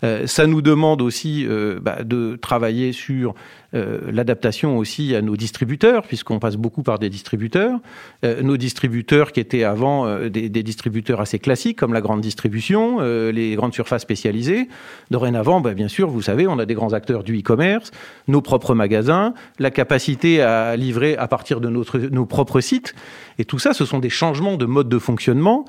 Euh, 0.03 0.27
ça 0.27 0.47
nous 0.47 0.61
demande 0.61 1.01
aussi 1.01 1.45
euh, 1.47 1.79
bah, 1.81 2.03
de 2.03 2.35
travailler 2.35 2.91
sur 2.91 3.33
euh, 3.73 3.99
l'adaptation 4.11 4.77
aussi 4.77 5.15
à 5.15 5.21
nos 5.21 5.35
distributeurs, 5.35 6.03
puisqu'on 6.03 6.39
passe 6.39 6.55
beaucoup 6.55 6.83
par 6.83 6.99
des 6.99 7.09
distributeurs. 7.09 7.79
nos 8.23 8.57
distributeurs 8.57 9.31
qui 9.31 9.39
étaient 9.39 9.63
avant 9.63 10.19
des, 10.29 10.49
des, 10.49 10.63
distributeurs 10.63 11.19
assez 11.19 11.39
classiques, 11.39 11.77
comme 11.77 11.93
la 11.93 12.01
grande 12.01 12.21
distribution, 12.21 12.99
les 12.99 13.55
grandes 13.55 13.73
surfaces 13.73 14.01
spécialisées. 14.01 14.69
Dorénavant, 15.11 15.59
bah, 15.61 15.73
bien 15.73 15.87
sûr, 15.87 16.09
vous 16.09 16.21
savez, 16.21 16.47
on 16.47 16.59
a 16.59 16.65
des 16.65 16.73
grands 16.73 16.93
acteurs 16.93 17.23
du 17.23 17.37
e-commerce, 17.37 17.91
nos 18.27 18.41
propres 18.41 18.73
magasins, 18.73 19.33
la 19.59 19.71
capacité 19.71 20.41
à 20.41 20.75
livrer 20.75 21.17
à 21.17 21.27
partir 21.27 21.59
de 21.59 21.69
notre, 21.69 21.99
nos 21.99 22.25
propres 22.25 22.61
sites. 22.61 22.95
Et 23.39 23.45
tout 23.45 23.59
ça, 23.59 23.73
ce 23.73 23.85
sont 23.85 23.99
des 23.99 24.09
changements 24.09 24.26
de 24.31 24.65
mode 24.65 24.89
de 24.89 24.99
fonctionnement. 24.99 25.65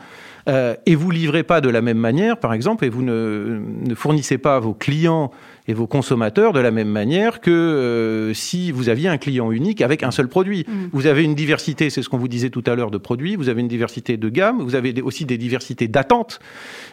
Euh, 0.48 0.74
et 0.86 0.94
vous 0.94 1.10
livrez 1.10 1.42
pas 1.42 1.60
de 1.60 1.68
la 1.68 1.82
même 1.82 1.98
manière, 1.98 2.38
par 2.38 2.54
exemple, 2.54 2.84
et 2.84 2.88
vous 2.88 3.02
ne, 3.02 3.60
ne 3.86 3.94
fournissez 3.94 4.38
pas 4.38 4.58
vos 4.58 4.72
clients 4.72 5.30
et 5.66 5.74
vos 5.74 5.86
consommateurs 5.86 6.54
de 6.54 6.60
la 6.60 6.70
même 6.70 6.88
manière 6.88 7.40
que 7.40 7.50
euh, 7.50 8.32
si 8.32 8.72
vous 8.72 8.88
aviez 8.88 9.08
un 9.08 9.18
client 9.18 9.52
unique 9.52 9.82
avec 9.82 10.02
un 10.02 10.10
seul 10.10 10.28
produit. 10.28 10.64
Mm. 10.66 10.88
Vous 10.92 11.06
avez 11.06 11.22
une 11.22 11.34
diversité, 11.34 11.90
c'est 11.90 12.02
ce 12.02 12.08
qu'on 12.08 12.16
vous 12.16 12.28
disait 12.28 12.48
tout 12.48 12.64
à 12.66 12.74
l'heure, 12.74 12.90
de 12.90 12.96
produits, 12.96 13.36
vous 13.36 13.50
avez 13.50 13.60
une 13.60 13.68
diversité 13.68 14.16
de 14.16 14.28
gamme, 14.30 14.62
vous 14.62 14.74
avez 14.74 15.02
aussi 15.02 15.26
des 15.26 15.36
diversités 15.36 15.86
d'attentes. 15.86 16.40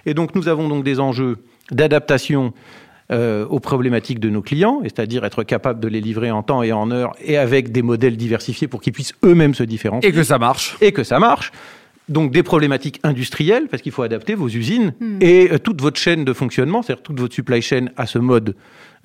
Et 0.05 0.13
donc 0.13 0.35
nous 0.35 0.49
avons 0.49 0.67
donc 0.67 0.83
des 0.83 0.99
enjeux 0.99 1.37
d'adaptation 1.71 2.53
euh, 3.11 3.45
aux 3.45 3.59
problématiques 3.59 4.19
de 4.19 4.29
nos 4.29 4.41
clients, 4.41 4.79
c'est-à-dire 4.83 5.25
être 5.25 5.43
capable 5.43 5.79
de 5.79 5.87
les 5.87 6.01
livrer 6.01 6.31
en 6.31 6.41
temps 6.43 6.63
et 6.63 6.71
en 6.71 6.89
heure 6.91 7.13
et 7.23 7.37
avec 7.37 7.71
des 7.71 7.81
modèles 7.81 8.17
diversifiés 8.17 8.67
pour 8.67 8.81
qu'ils 8.81 8.93
puissent 8.93 9.13
eux-mêmes 9.23 9.53
se 9.53 9.63
différencier. 9.63 10.09
Et 10.09 10.13
que 10.13 10.23
ça 10.23 10.39
marche. 10.39 10.77
Et 10.81 10.91
que 10.91 11.03
ça 11.03 11.19
marche 11.19 11.51
donc 12.09 12.31
des 12.31 12.43
problématiques 12.43 12.99
industrielles, 13.03 13.67
parce 13.69 13.81
qu'il 13.81 13.91
faut 13.91 14.03
adapter 14.03 14.35
vos 14.35 14.47
usines 14.47 14.93
hmm. 14.99 15.17
et 15.21 15.51
euh, 15.51 15.57
toute 15.57 15.81
votre 15.81 15.99
chaîne 15.99 16.23
de 16.25 16.33
fonctionnement, 16.33 16.81
c'est-à-dire 16.81 17.03
toute 17.03 17.19
votre 17.19 17.33
supply 17.33 17.61
chain 17.61 17.87
à 17.97 18.05
ce 18.05 18.19
mode, 18.19 18.55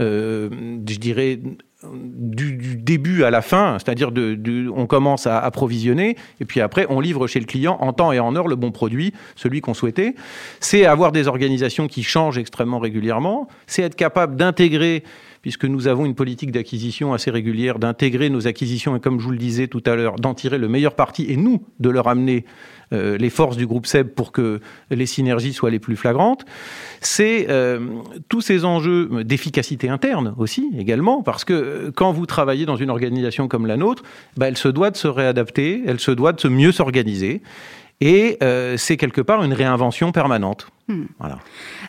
euh, 0.00 0.50
je 0.88 0.98
dirais, 0.98 1.40
du, 1.82 2.76
début 2.76 3.24
à 3.24 3.30
la 3.30 3.42
fin, 3.42 3.78
c'est-à-dire 3.78 4.12
de, 4.12 4.68
on 4.74 4.86
commence 4.86 5.26
à 5.26 5.38
approvisionner 5.38 6.16
et 6.40 6.44
puis 6.44 6.60
après 6.60 6.86
on 6.90 7.00
livre 7.00 7.26
chez 7.26 7.40
le 7.40 7.46
client 7.46 7.78
en 7.80 7.92
temps 7.92 8.12
et 8.12 8.20
en 8.20 8.36
heure 8.36 8.48
le 8.48 8.56
bon 8.56 8.70
produit, 8.70 9.14
celui 9.34 9.60
qu'on 9.60 9.74
souhaitait. 9.74 10.14
C'est 10.60 10.84
avoir 10.84 11.12
des 11.12 11.26
organisations 11.26 11.86
qui 11.86 12.02
changent 12.02 12.38
extrêmement 12.38 12.78
régulièrement, 12.78 13.48
c'est 13.66 13.82
être 13.82 13.96
capable 13.96 14.36
d'intégrer 14.36 15.04
puisque 15.42 15.64
nous 15.64 15.88
avons 15.88 16.06
une 16.06 16.14
politique 16.14 16.52
d'acquisition 16.52 17.12
assez 17.12 17.30
régulière, 17.30 17.78
d'intégrer 17.78 18.30
nos 18.30 18.46
acquisitions 18.46 18.96
et 18.96 19.00
comme 19.00 19.18
je 19.20 19.24
vous 19.24 19.30
le 19.30 19.38
disais 19.38 19.68
tout 19.68 19.82
à 19.86 19.94
l'heure, 19.96 20.16
d'en 20.16 20.34
tirer 20.34 20.58
le 20.58 20.68
meilleur 20.68 20.94
parti 20.94 21.26
et 21.28 21.36
nous 21.36 21.62
de 21.78 21.88
leur 21.88 22.08
amener 22.08 22.44
euh, 22.92 23.16
les 23.16 23.30
forces 23.30 23.56
du 23.56 23.66
groupe 23.66 23.86
SEB 23.86 24.08
pour 24.08 24.32
que 24.32 24.60
les 24.90 25.06
synergies 25.06 25.52
soient 25.52 25.70
les 25.70 25.78
plus 25.78 25.96
flagrantes. 25.96 26.44
C'est 27.00 27.46
euh, 27.48 27.78
tous 28.28 28.40
ces 28.40 28.64
enjeux 28.64 29.22
d'efficacité 29.22 29.88
interne 29.88 30.34
aussi, 30.38 30.70
également, 30.76 31.22
parce 31.22 31.44
que 31.44 31.52
euh, 31.52 31.90
quand 31.94 32.12
vous 32.12 32.26
travaillez 32.26 32.66
dans 32.66 32.76
une 32.76 32.90
organisation 32.90 33.46
comme 33.46 33.66
la 33.66 33.76
nôtre, 33.76 34.02
bah, 34.36 34.48
elle 34.48 34.56
se 34.56 34.68
doit 34.68 34.90
de 34.90 34.96
se 34.96 35.06
réadapter, 35.06 35.82
elle 35.86 36.00
se 36.00 36.10
doit 36.10 36.32
de 36.32 36.48
mieux 36.48 36.72
s'organiser. 36.72 37.42
Et 38.00 38.38
euh, 38.42 38.76
c'est 38.78 38.96
quelque 38.96 39.20
part 39.20 39.44
une 39.44 39.52
réinvention 39.52 40.10
permanente. 40.10 40.68
Hmm. 40.88 41.04
Voilà. 41.18 41.38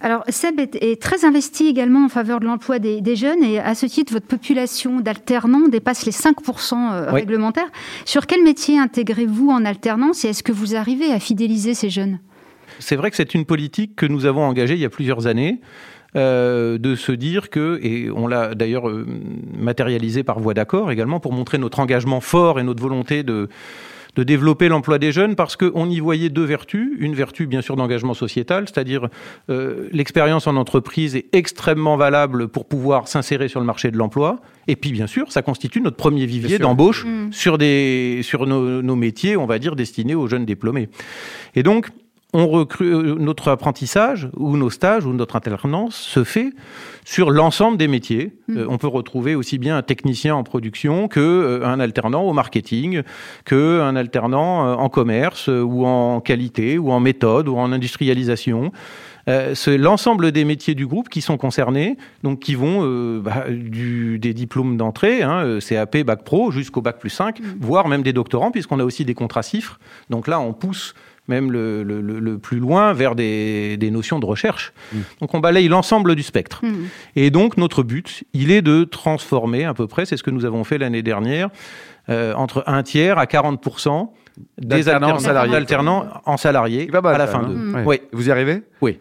Alors, 0.01 0.23
Seb 0.27 0.59
est, 0.59 1.01
très 1.01 1.23
investi 1.23 1.67
également 1.67 2.05
en 2.05 2.09
faveur 2.09 2.41
de 2.41 2.45
l'emploi 2.45 2.79
des, 2.79 3.15
jeunes 3.15 3.43
et 3.43 3.59
à 3.59 3.75
ce 3.75 3.85
titre, 3.85 4.11
votre 4.11 4.27
population 4.27 4.99
d'alternants 4.99 5.69
dépasse 5.69 6.05
les 6.05 6.11
5% 6.11 6.91
euh, 6.91 7.11
réglementaires. 7.11 7.71
Sur 8.03 8.27
quel 8.27 8.43
métier 8.43 8.77
intégrez-vous 8.77 9.49
en 9.49 9.63
alternance 9.63 10.25
et 10.25 10.29
est-ce 10.29 10.43
que 10.43 10.51
vous 10.51 10.75
arrivez 10.75 11.13
à 11.13 11.19
fidéliser 11.19 11.73
ces 11.73 11.89
jeunes? 11.89 12.19
C'est 12.79 12.97
vrai 12.97 13.09
que 13.09 13.15
c'est 13.15 13.33
une 13.33 13.45
politique 13.45 13.95
que 13.95 14.05
nous 14.05 14.25
avons 14.25 14.43
engagée 14.43 14.73
il 14.73 14.81
y 14.81 14.85
a 14.85 14.89
plusieurs 14.89 15.27
années. 15.27 15.61
Euh, 16.17 16.77
de 16.77 16.95
se 16.95 17.13
dire 17.13 17.49
que, 17.49 17.79
et 17.81 18.11
on 18.11 18.27
l'a 18.27 18.53
d'ailleurs 18.53 18.83
matérialisé 19.57 20.23
par 20.23 20.41
voie 20.41 20.53
d'accord 20.53 20.91
également, 20.91 21.21
pour 21.21 21.31
montrer 21.31 21.57
notre 21.57 21.79
engagement 21.79 22.19
fort 22.19 22.59
et 22.59 22.63
notre 22.63 22.83
volonté 22.83 23.23
de, 23.23 23.47
de 24.15 24.23
développer 24.23 24.67
l'emploi 24.67 24.99
des 24.99 25.11
jeunes 25.11 25.35
parce 25.35 25.55
qu'on 25.55 25.89
y 25.89 25.99
voyait 25.99 26.29
deux 26.29 26.43
vertus. 26.43 26.89
Une 26.99 27.15
vertu, 27.15 27.47
bien 27.47 27.61
sûr, 27.61 27.75
d'engagement 27.75 28.13
sociétal, 28.13 28.65
c'est-à-dire 28.67 29.07
euh, 29.49 29.87
l'expérience 29.91 30.47
en 30.47 30.55
entreprise 30.55 31.15
est 31.15 31.27
extrêmement 31.33 31.97
valable 31.97 32.47
pour 32.47 32.65
pouvoir 32.65 33.07
s'insérer 33.07 33.47
sur 33.47 33.59
le 33.59 33.65
marché 33.65 33.91
de 33.91 33.97
l'emploi. 33.97 34.41
Et 34.67 34.75
puis, 34.75 34.91
bien 34.91 35.07
sûr, 35.07 35.31
ça 35.31 35.41
constitue 35.41 35.81
notre 35.81 35.97
premier 35.97 36.25
vivier 36.25 36.59
d'embauche 36.59 37.05
mmh. 37.05 37.31
sur, 37.31 37.57
des, 37.57 38.21
sur 38.23 38.45
nos, 38.45 38.81
nos 38.81 38.95
métiers, 38.95 39.37
on 39.37 39.45
va 39.45 39.59
dire, 39.59 39.75
destinés 39.75 40.15
aux 40.15 40.27
jeunes 40.27 40.45
diplômés. 40.45 40.89
Et 41.55 41.63
donc, 41.63 41.89
on 42.33 42.47
recrue, 42.47 42.93
euh, 42.93 43.15
notre 43.15 43.49
apprentissage 43.49 44.29
ou 44.37 44.55
nos 44.55 44.69
stages 44.69 45.05
ou 45.05 45.13
notre 45.13 45.35
alternance 45.35 45.95
se 45.95 46.23
fait 46.23 46.53
sur 47.03 47.29
l'ensemble 47.29 47.77
des 47.77 47.87
métiers. 47.87 48.33
Mm. 48.47 48.57
Euh, 48.57 48.65
on 48.69 48.77
peut 48.77 48.87
retrouver 48.87 49.35
aussi 49.35 49.57
bien 49.57 49.77
un 49.77 49.81
technicien 49.81 50.35
en 50.35 50.43
production 50.43 51.07
que 51.07 51.19
euh, 51.19 51.65
un 51.65 51.79
alternant 51.79 52.23
au 52.23 52.33
marketing, 52.33 53.01
que 53.43 53.81
un 53.81 53.95
alternant 53.95 54.73
en 54.73 54.89
commerce 54.89 55.47
ou 55.47 55.85
en 55.85 56.21
qualité 56.21 56.77
ou 56.77 56.91
en 56.91 56.99
méthode 56.99 57.47
ou 57.47 57.57
en 57.57 57.71
industrialisation. 57.71 58.71
c'est 59.53 59.77
l'ensemble 59.77 60.31
des 60.31 60.45
métiers 60.45 60.75
du 60.75 60.87
groupe 60.87 61.09
qui 61.09 61.21
sont 61.21 61.37
concernés, 61.37 61.97
donc 62.23 62.39
qui 62.39 62.55
vont 62.55 62.81
bah, 63.19 63.45
du, 63.49 64.19
des 64.19 64.33
diplômes 64.33 64.77
d'entrée, 64.77 65.21
hein, 65.21 65.59
CAP, 65.59 65.97
Bac 65.99 66.23
Pro, 66.23 66.51
jusqu'au 66.51 66.81
Bac 66.81 66.99
plus 66.99 67.09
5, 67.09 67.39
mm. 67.39 67.43
voire 67.59 67.87
même 67.87 68.03
des 68.03 68.13
doctorants, 68.13 68.51
puisqu'on 68.51 68.79
a 68.79 68.83
aussi 68.83 69.05
des 69.05 69.13
contrats 69.13 69.43
cifres. 69.43 69.79
Donc 70.09 70.27
là, 70.27 70.39
on 70.39 70.53
pousse 70.53 70.95
même 71.27 71.51
le, 71.51 72.37
plus 72.37 72.59
loin, 72.59 72.93
vers 72.93 73.15
des, 73.15 73.89
notions 73.91 74.19
de 74.19 74.25
recherche. 74.25 74.73
Mm. 74.91 74.97
Donc 75.21 75.33
on 75.33 75.39
balaye 75.39 75.67
l'ensemble 75.67 76.15
du 76.15 76.23
spectre. 76.23 76.63
Mm. 76.63 76.85
Et 77.15 77.29
donc 77.29 77.57
notre 77.57 77.83
but, 77.83 78.23
il 78.33 78.51
est 78.51 78.61
de 78.61 78.83
transformer 78.83 79.65
à 79.65 79.73
peu 79.73 79.87
près, 79.87 80.05
c'est 80.05 80.17
ce 80.17 80.23
que 80.23 80.31
nous 80.31 80.45
avons 80.45 80.63
fait 80.63 80.77
l'année 80.77 81.03
dernière, 81.03 81.49
euh, 82.09 82.33
entre 82.33 82.63
un 82.67 82.83
tiers 82.83 83.17
à 83.17 83.25
40% 83.25 84.09
des 84.57 84.89
alternants, 84.89 85.15
en 86.25 86.37
salariés 86.37 86.89
à 86.93 87.17
la 87.17 87.27
fin 87.27 87.43
d'eux. 87.43 87.83
Oui. 87.85 88.01
Vous 88.11 88.29
y 88.29 88.31
arrivez? 88.31 88.63
Oui. 88.81 88.99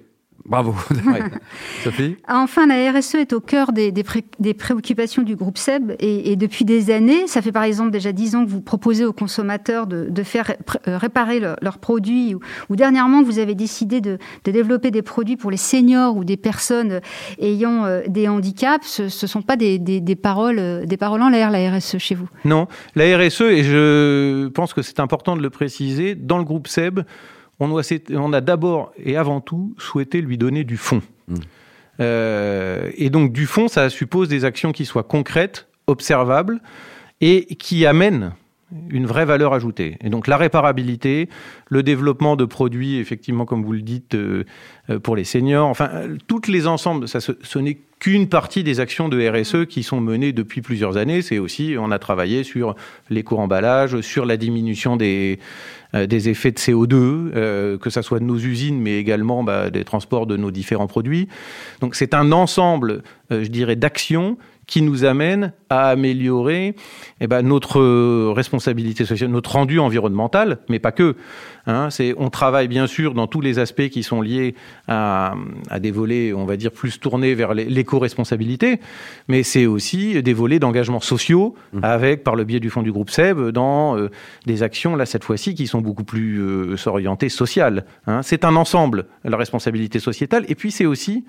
Bravo. 0.50 0.74
Sophie 1.84 2.16
Enfin, 2.28 2.66
la 2.66 2.90
RSE 2.90 3.14
est 3.14 3.32
au 3.32 3.40
cœur 3.40 3.72
des, 3.72 3.92
des, 3.92 4.54
préoccupations 4.54 5.22
du 5.22 5.36
groupe 5.36 5.56
SEB 5.56 5.92
et, 6.00 6.34
depuis 6.34 6.64
des 6.64 6.90
années, 6.90 7.28
ça 7.28 7.40
fait 7.40 7.52
par 7.52 7.62
exemple 7.62 7.92
déjà 7.92 8.10
dix 8.10 8.34
ans 8.34 8.44
que 8.44 8.50
vous 8.50 8.60
proposez 8.60 9.04
aux 9.04 9.12
consommateurs 9.12 9.86
de, 9.86 10.08
de 10.10 10.22
faire 10.24 10.52
euh, 10.88 10.98
réparer 10.98 11.38
leurs 11.38 11.78
produits 11.78 12.34
ou, 12.68 12.76
dernièrement 12.76 13.22
vous 13.22 13.38
avez 13.38 13.54
décidé 13.54 14.00
de, 14.00 14.18
de, 14.44 14.50
développer 14.50 14.90
des 14.90 15.02
produits 15.02 15.36
pour 15.36 15.52
les 15.52 15.56
seniors 15.56 16.16
ou 16.16 16.24
des 16.24 16.36
personnes 16.36 17.00
ayant 17.38 17.84
euh, 17.84 18.02
des 18.08 18.26
handicaps. 18.26 18.86
Ce 18.86 19.02
ne 19.02 19.28
sont 19.28 19.42
pas 19.42 19.54
des, 19.54 19.78
des, 19.78 20.16
paroles, 20.16 20.58
euh, 20.58 20.84
des 20.84 20.96
paroles 20.96 21.22
en 21.22 21.28
l'air, 21.28 21.52
la 21.52 21.70
RSE 21.70 21.98
chez 21.98 22.16
vous? 22.16 22.28
Non, 22.44 22.66
la 22.96 23.16
RSE, 23.16 23.42
et 23.42 23.62
je 23.62 24.48
pense 24.48 24.74
que 24.74 24.82
c'est 24.82 24.98
important 24.98 25.36
de 25.36 25.42
le 25.42 25.50
préciser, 25.50 26.16
dans 26.16 26.38
le 26.38 26.44
groupe 26.44 26.66
SEB, 26.66 27.02
on, 27.60 28.32
a 28.32 28.40
d'abord 28.40 28.92
et 28.96 29.16
avant 29.16 29.40
tout 29.40 29.74
souhaité 29.78 30.20
lui 30.20 30.38
donner 30.38 30.64
du 30.64 30.76
fond. 30.76 31.02
Mmh. 31.28 31.34
Euh, 32.00 32.90
et 32.96 33.10
donc 33.10 33.32
du 33.32 33.46
fond, 33.46 33.68
ça 33.68 33.90
suppose 33.90 34.28
des 34.28 34.44
actions 34.44 34.72
qui 34.72 34.86
soient 34.86 35.02
concrètes, 35.02 35.68
observables 35.86 36.60
et 37.20 37.54
qui 37.56 37.84
amènent 37.84 38.32
une 38.90 39.06
vraie 39.06 39.24
valeur 39.24 39.52
ajoutée. 39.52 39.96
Et 40.02 40.10
donc 40.10 40.26
la 40.26 40.36
réparabilité, 40.36 41.28
le 41.68 41.82
développement 41.82 42.36
de 42.36 42.44
produits, 42.44 42.98
effectivement, 42.98 43.44
comme 43.44 43.64
vous 43.64 43.72
le 43.72 43.82
dites, 43.82 44.14
euh, 44.14 44.44
euh, 44.90 44.98
pour 44.98 45.16
les 45.16 45.24
seniors, 45.24 45.68
enfin, 45.68 45.90
toutes 46.26 46.48
les 46.48 46.66
ensembles, 46.66 47.08
ça, 47.08 47.20
ce, 47.20 47.58
n'est 47.58 47.78
qu'une 47.98 48.28
partie 48.28 48.64
des 48.64 48.80
actions 48.80 49.08
de 49.08 49.28
RSE 49.28 49.66
qui 49.66 49.82
sont 49.82 50.00
menées 50.00 50.32
depuis 50.32 50.62
plusieurs 50.62 50.96
années. 50.96 51.22
C'est 51.22 51.38
aussi, 51.38 51.74
on 51.78 51.90
a 51.90 51.98
travaillé 51.98 52.44
sur 52.44 52.74
l'éco-emballage, 53.10 54.00
sur 54.00 54.24
la 54.24 54.36
diminution 54.36 54.96
des, 54.96 55.38
euh, 55.94 56.06
des 56.06 56.28
effets 56.28 56.52
de 56.52 56.58
CO2, 56.58 56.94
euh, 56.94 57.76
que 57.76 57.90
ce 57.90 58.00
soit 58.02 58.20
de 58.20 58.24
nos 58.24 58.38
usines, 58.38 58.80
mais 58.80 58.98
également 58.98 59.42
bah, 59.42 59.70
des 59.70 59.82
transports 59.82 60.26
de 60.26 60.36
nos 60.36 60.52
différents 60.52 60.86
produits. 60.86 61.28
Donc 61.80 61.96
c'est 61.96 62.14
un 62.14 62.30
ensemble, 62.30 63.02
euh, 63.32 63.42
je 63.42 63.48
dirais, 63.48 63.74
d'actions 63.74 64.38
qui 64.70 64.82
nous 64.82 65.04
amène 65.04 65.52
à 65.68 65.88
améliorer 65.88 66.76
eh 67.20 67.26
ben, 67.26 67.42
notre 67.42 67.82
responsabilité 68.32 69.04
sociale, 69.04 69.28
notre 69.30 69.50
rendu 69.50 69.80
environnemental, 69.80 70.58
mais 70.68 70.78
pas 70.78 70.92
que. 70.92 71.16
Hein, 71.66 71.90
c'est, 71.90 72.14
on 72.16 72.30
travaille 72.30 72.68
bien 72.68 72.86
sûr 72.86 73.12
dans 73.12 73.26
tous 73.26 73.40
les 73.40 73.58
aspects 73.58 73.88
qui 73.88 74.04
sont 74.04 74.22
liés 74.22 74.54
à, 74.86 75.34
à 75.68 75.80
des 75.80 75.90
volets, 75.90 76.32
on 76.32 76.46
va 76.46 76.56
dire, 76.56 76.70
plus 76.70 77.00
tournés 77.00 77.34
vers 77.34 77.52
l'éco-responsabilité, 77.52 78.80
mais 79.26 79.42
c'est 79.42 79.66
aussi 79.66 80.22
des 80.22 80.32
volets 80.32 80.60
d'engagement 80.60 81.00
sociaux, 81.00 81.56
mmh. 81.72 81.80
avec, 81.82 82.22
par 82.22 82.36
le 82.36 82.44
biais 82.44 82.60
du 82.60 82.70
fonds 82.70 82.82
du 82.82 82.92
groupe 82.92 83.10
SEB, 83.10 83.50
dans 83.50 83.98
euh, 83.98 84.08
des 84.46 84.62
actions, 84.62 84.94
là, 84.94 85.04
cette 85.04 85.24
fois-ci, 85.24 85.56
qui 85.56 85.66
sont 85.66 85.80
beaucoup 85.80 86.04
plus 86.04 86.40
euh, 86.40 86.76
orientées 86.86 87.28
sociales. 87.28 87.84
Hein. 88.06 88.22
C'est 88.22 88.44
un 88.44 88.54
ensemble, 88.54 89.06
la 89.24 89.36
responsabilité 89.36 89.98
sociétale, 89.98 90.44
et 90.48 90.54
puis 90.54 90.70
c'est 90.70 90.86
aussi 90.86 91.24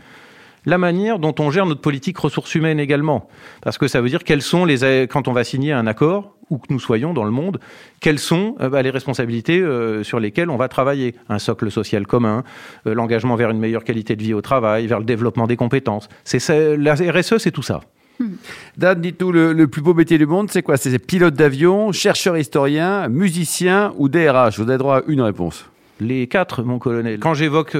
la 0.65 0.77
manière 0.77 1.19
dont 1.19 1.35
on 1.39 1.51
gère 1.51 1.65
notre 1.65 1.81
politique 1.81 2.17
ressources 2.17 2.55
humaines 2.55 2.79
également. 2.79 3.27
Parce 3.61 3.77
que 3.77 3.87
ça 3.87 4.01
veut 4.01 4.09
dire 4.09 4.23
quelles 4.23 4.41
sont 4.41 4.65
les, 4.65 5.07
quand 5.07 5.27
on 5.27 5.33
va 5.33 5.43
signer 5.43 5.73
un 5.73 5.87
accord, 5.87 6.35
où 6.51 6.57
que 6.57 6.71
nous 6.71 6.79
soyons 6.79 7.13
dans 7.13 7.23
le 7.23 7.31
monde, 7.31 7.59
quelles 8.01 8.19
sont 8.19 8.55
euh, 8.59 8.69
bah, 8.69 8.83
les 8.83 8.91
responsabilités 8.91 9.59
euh, 9.59 10.03
sur 10.03 10.19
lesquelles 10.19 10.49
on 10.49 10.57
va 10.57 10.67
travailler. 10.67 11.15
Un 11.29 11.39
socle 11.39 11.71
social 11.71 12.05
commun, 12.05 12.43
euh, 12.85 12.93
l'engagement 12.93 13.35
vers 13.35 13.49
une 13.49 13.59
meilleure 13.59 13.83
qualité 13.83 14.15
de 14.15 14.21
vie 14.21 14.33
au 14.33 14.41
travail, 14.41 14.85
vers 14.85 14.99
le 14.99 15.05
développement 15.05 15.47
des 15.47 15.55
compétences. 15.55 16.09
C'est 16.23 16.77
la 16.77 16.93
RSE, 16.93 17.37
c'est 17.37 17.51
tout 17.51 17.63
ça. 17.63 17.81
Hmm. 18.19 18.33
Dan, 18.77 19.01
dites-nous, 19.01 19.31
le, 19.31 19.67
plus 19.67 19.81
beau 19.81 19.93
métier 19.93 20.17
du 20.17 20.25
monde, 20.25 20.51
c'est 20.51 20.61
quoi? 20.61 20.77
C'est 20.77 20.99
pilote 20.99 21.33
d'avion, 21.33 21.91
chercheur 21.91 22.37
historien, 22.37 23.07
musicien 23.07 23.93
ou 23.97 24.09
DRH 24.09 24.59
Vous 24.59 24.69
avez 24.69 24.77
droit 24.77 24.97
à 24.97 25.01
une 25.07 25.21
réponse. 25.21 25.70
Les 26.01 26.27
quatre, 26.27 26.63
mon 26.63 26.79
colonel. 26.79 27.19
Quand 27.19 27.33
j'évoque 27.33 27.77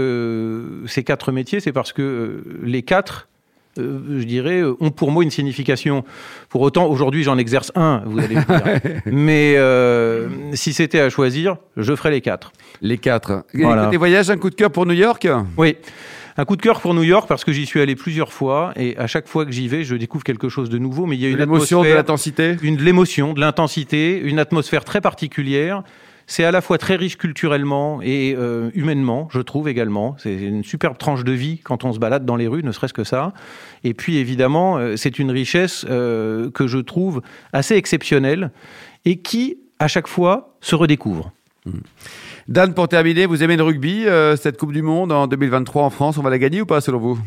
ces 0.86 1.04
quatre 1.04 1.32
métiers, 1.32 1.60
c'est 1.60 1.74
parce 1.74 1.92
que 1.92 2.44
les 2.64 2.84
quatre 2.84 3.28
euh, 3.78 4.20
je 4.20 4.26
dirais, 4.26 4.60
euh, 4.60 4.76
ont 4.82 4.92
pour 4.92 5.12
moi 5.12 5.24
une 5.24 5.32
signification. 5.32 6.04
Pour 6.50 6.62
autant, 6.62 6.88
aujourd'hui, 6.88 7.24
j'en 7.24 7.38
exerce 7.38 7.72
un, 7.76 8.02
vous 8.06 8.20
allez 8.20 8.36
me 8.36 8.42
dire. 8.42 9.02
Mais 9.06 9.56
euh, 9.56 10.28
si 10.54 10.74
c'était 10.74 11.00
à 11.00 11.10
choisir, 11.10 11.56
je 11.78 11.96
ferais 11.96 12.12
les 12.12 12.20
quatre. 12.20 12.52
Les 12.82 12.98
quatre. 12.98 13.46
Voilà. 13.54 13.88
Des 13.88 13.98
voyages, 13.98 14.30
un 14.30 14.38
coup 14.38 14.50
de 14.50 14.56
cœur 14.56 14.72
pour 14.72 14.86
New 14.86 14.94
York? 14.94 15.28
Oui. 15.58 15.78
Un 16.38 16.46
coup 16.46 16.56
de 16.58 16.62
cœur 16.62 16.82
pour 16.82 16.94
New 16.94 17.04
York 17.04 17.28
parce 17.28 17.46
que 17.46 17.52
j'y 17.52 17.66
suis 17.66 17.82
allé 17.82 17.96
plusieurs 17.96 18.34
fois 18.34 18.74
et 18.76 18.98
à 18.98 19.08
chaque 19.08 19.28
fois 19.28 19.46
que 19.46 19.52
j'y 19.52 19.68
vais, 19.68 19.84
je 19.84 19.96
découvre 19.96 20.24
quelque 20.24 20.50
chose 20.50 20.70
de 20.70 20.78
nouveau. 20.78 21.06
Mais 21.06 21.16
il 21.16 21.22
y 21.22 21.26
a 21.26 21.30
une 21.30 21.40
émotion, 21.40 21.84
de 21.84 21.90
l'intensité, 21.90 22.58
une 22.62 22.78
de 22.78 22.84
l'émotion, 22.84 23.34
de 23.34 23.40
l'intensité, 23.40 24.18
une 24.18 24.40
atmosphère 24.40 24.84
très 24.84 25.02
particulière. 25.02 25.84
C'est 26.32 26.46
à 26.46 26.52
la 26.52 26.62
fois 26.62 26.78
très 26.78 26.96
riche 26.96 27.18
culturellement 27.18 28.00
et 28.02 28.34
euh, 28.38 28.70
humainement, 28.74 29.28
je 29.34 29.42
trouve 29.42 29.68
également. 29.68 30.16
C'est 30.18 30.34
une 30.34 30.64
superbe 30.64 30.98
tranche 30.98 31.26
de 31.26 31.34
vie 31.34 31.60
quand 31.62 31.84
on 31.84 31.92
se 31.92 32.00
balade 32.00 32.26
dans 32.26 32.38
les 32.38 32.48
rues, 32.48 32.64
ne 32.64 32.72
serait-ce 32.72 32.94
que 32.94 33.04
ça. 33.04 33.34
Et 33.84 33.94
puis 33.94 34.16
évidemment, 34.16 34.78
euh, 34.78 34.96
c'est 34.96 35.20
une 35.20 35.30
richesse 35.30 35.86
euh, 35.90 36.50
que 36.50 36.68
je 36.68 36.78
trouve 36.78 37.22
assez 37.52 37.76
exceptionnelle 37.76 38.52
et 39.04 39.18
qui, 39.18 39.58
à 39.80 39.90
chaque 39.90 40.08
fois, 40.08 40.56
se 40.62 40.74
redécouvre. 40.74 41.34
Mmh. 41.66 41.72
Dan, 42.48 42.74
pour 42.76 42.88
terminer, 42.88 43.26
vous 43.26 43.44
aimez 43.44 43.58
le 43.58 43.64
rugby, 43.64 44.06
cette 44.38 44.58
Coupe 44.58 44.72
du 44.72 44.84
Monde 44.84 45.12
en 45.12 45.28
2023 45.28 45.84
en 45.84 45.90
France, 45.90 46.18
on 46.18 46.22
va 46.22 46.30
la 46.30 46.40
gagner 46.40 46.62
ou 46.62 46.66
pas 46.66 46.80
selon 46.80 47.00
vous? 47.00 47.20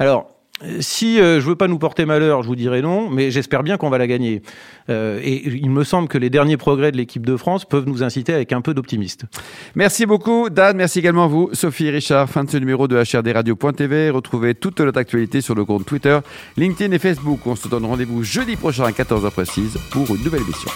Alors, 0.00 0.37
si 0.80 1.20
euh, 1.20 1.40
je 1.40 1.46
veux 1.46 1.56
pas 1.56 1.68
nous 1.68 1.78
porter 1.78 2.04
malheur, 2.04 2.42
je 2.42 2.48
vous 2.48 2.56
dirais 2.56 2.82
non, 2.82 3.08
mais 3.10 3.30
j'espère 3.30 3.62
bien 3.62 3.76
qu'on 3.76 3.90
va 3.90 3.98
la 3.98 4.06
gagner. 4.06 4.42
Euh, 4.90 5.20
et 5.22 5.48
il 5.48 5.70
me 5.70 5.84
semble 5.84 6.08
que 6.08 6.18
les 6.18 6.30
derniers 6.30 6.56
progrès 6.56 6.90
de 6.90 6.96
l'équipe 6.96 7.24
de 7.24 7.36
France 7.36 7.64
peuvent 7.64 7.86
nous 7.86 8.02
inciter 8.02 8.32
avec 8.32 8.52
un 8.52 8.60
peu 8.60 8.74
d'optimisme. 8.74 9.28
Merci 9.74 10.06
beaucoup, 10.06 10.50
Dan. 10.50 10.76
Merci 10.76 10.98
également 10.98 11.24
à 11.24 11.28
vous, 11.28 11.50
Sophie 11.52 11.86
et 11.86 11.90
Richard. 11.90 12.28
Fin 12.28 12.44
de 12.44 12.50
ce 12.50 12.56
numéro 12.56 12.88
de 12.88 12.96
HRDRadio.tv. 12.96 14.10
Retrouvez 14.10 14.54
toute 14.54 14.80
notre 14.80 14.98
actualité 14.98 15.40
sur 15.40 15.54
le 15.54 15.64
compte 15.64 15.86
Twitter, 15.86 16.18
LinkedIn 16.56 16.92
et 16.92 16.98
Facebook. 16.98 17.40
On 17.46 17.54
se 17.54 17.68
donne 17.68 17.84
rendez-vous 17.84 18.24
jeudi 18.24 18.56
prochain 18.56 18.84
à 18.84 18.90
14h 18.90 19.30
précise 19.30 19.78
pour 19.90 20.08
une 20.14 20.24
nouvelle 20.24 20.42
émission. 20.42 20.70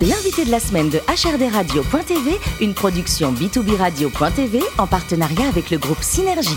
L'invité 0.00 0.44
de 0.44 0.50
la 0.50 0.60
semaine 0.60 0.88
de 0.88 0.98
HRDRadio.tv, 0.98 2.30
une 2.60 2.74
production 2.74 3.32
B2B 3.32 3.76
Radio.tv 3.76 4.60
en 4.78 4.86
partenariat 4.86 5.48
avec 5.48 5.70
le 5.70 5.78
groupe 5.78 6.02
Synergie. 6.02 6.56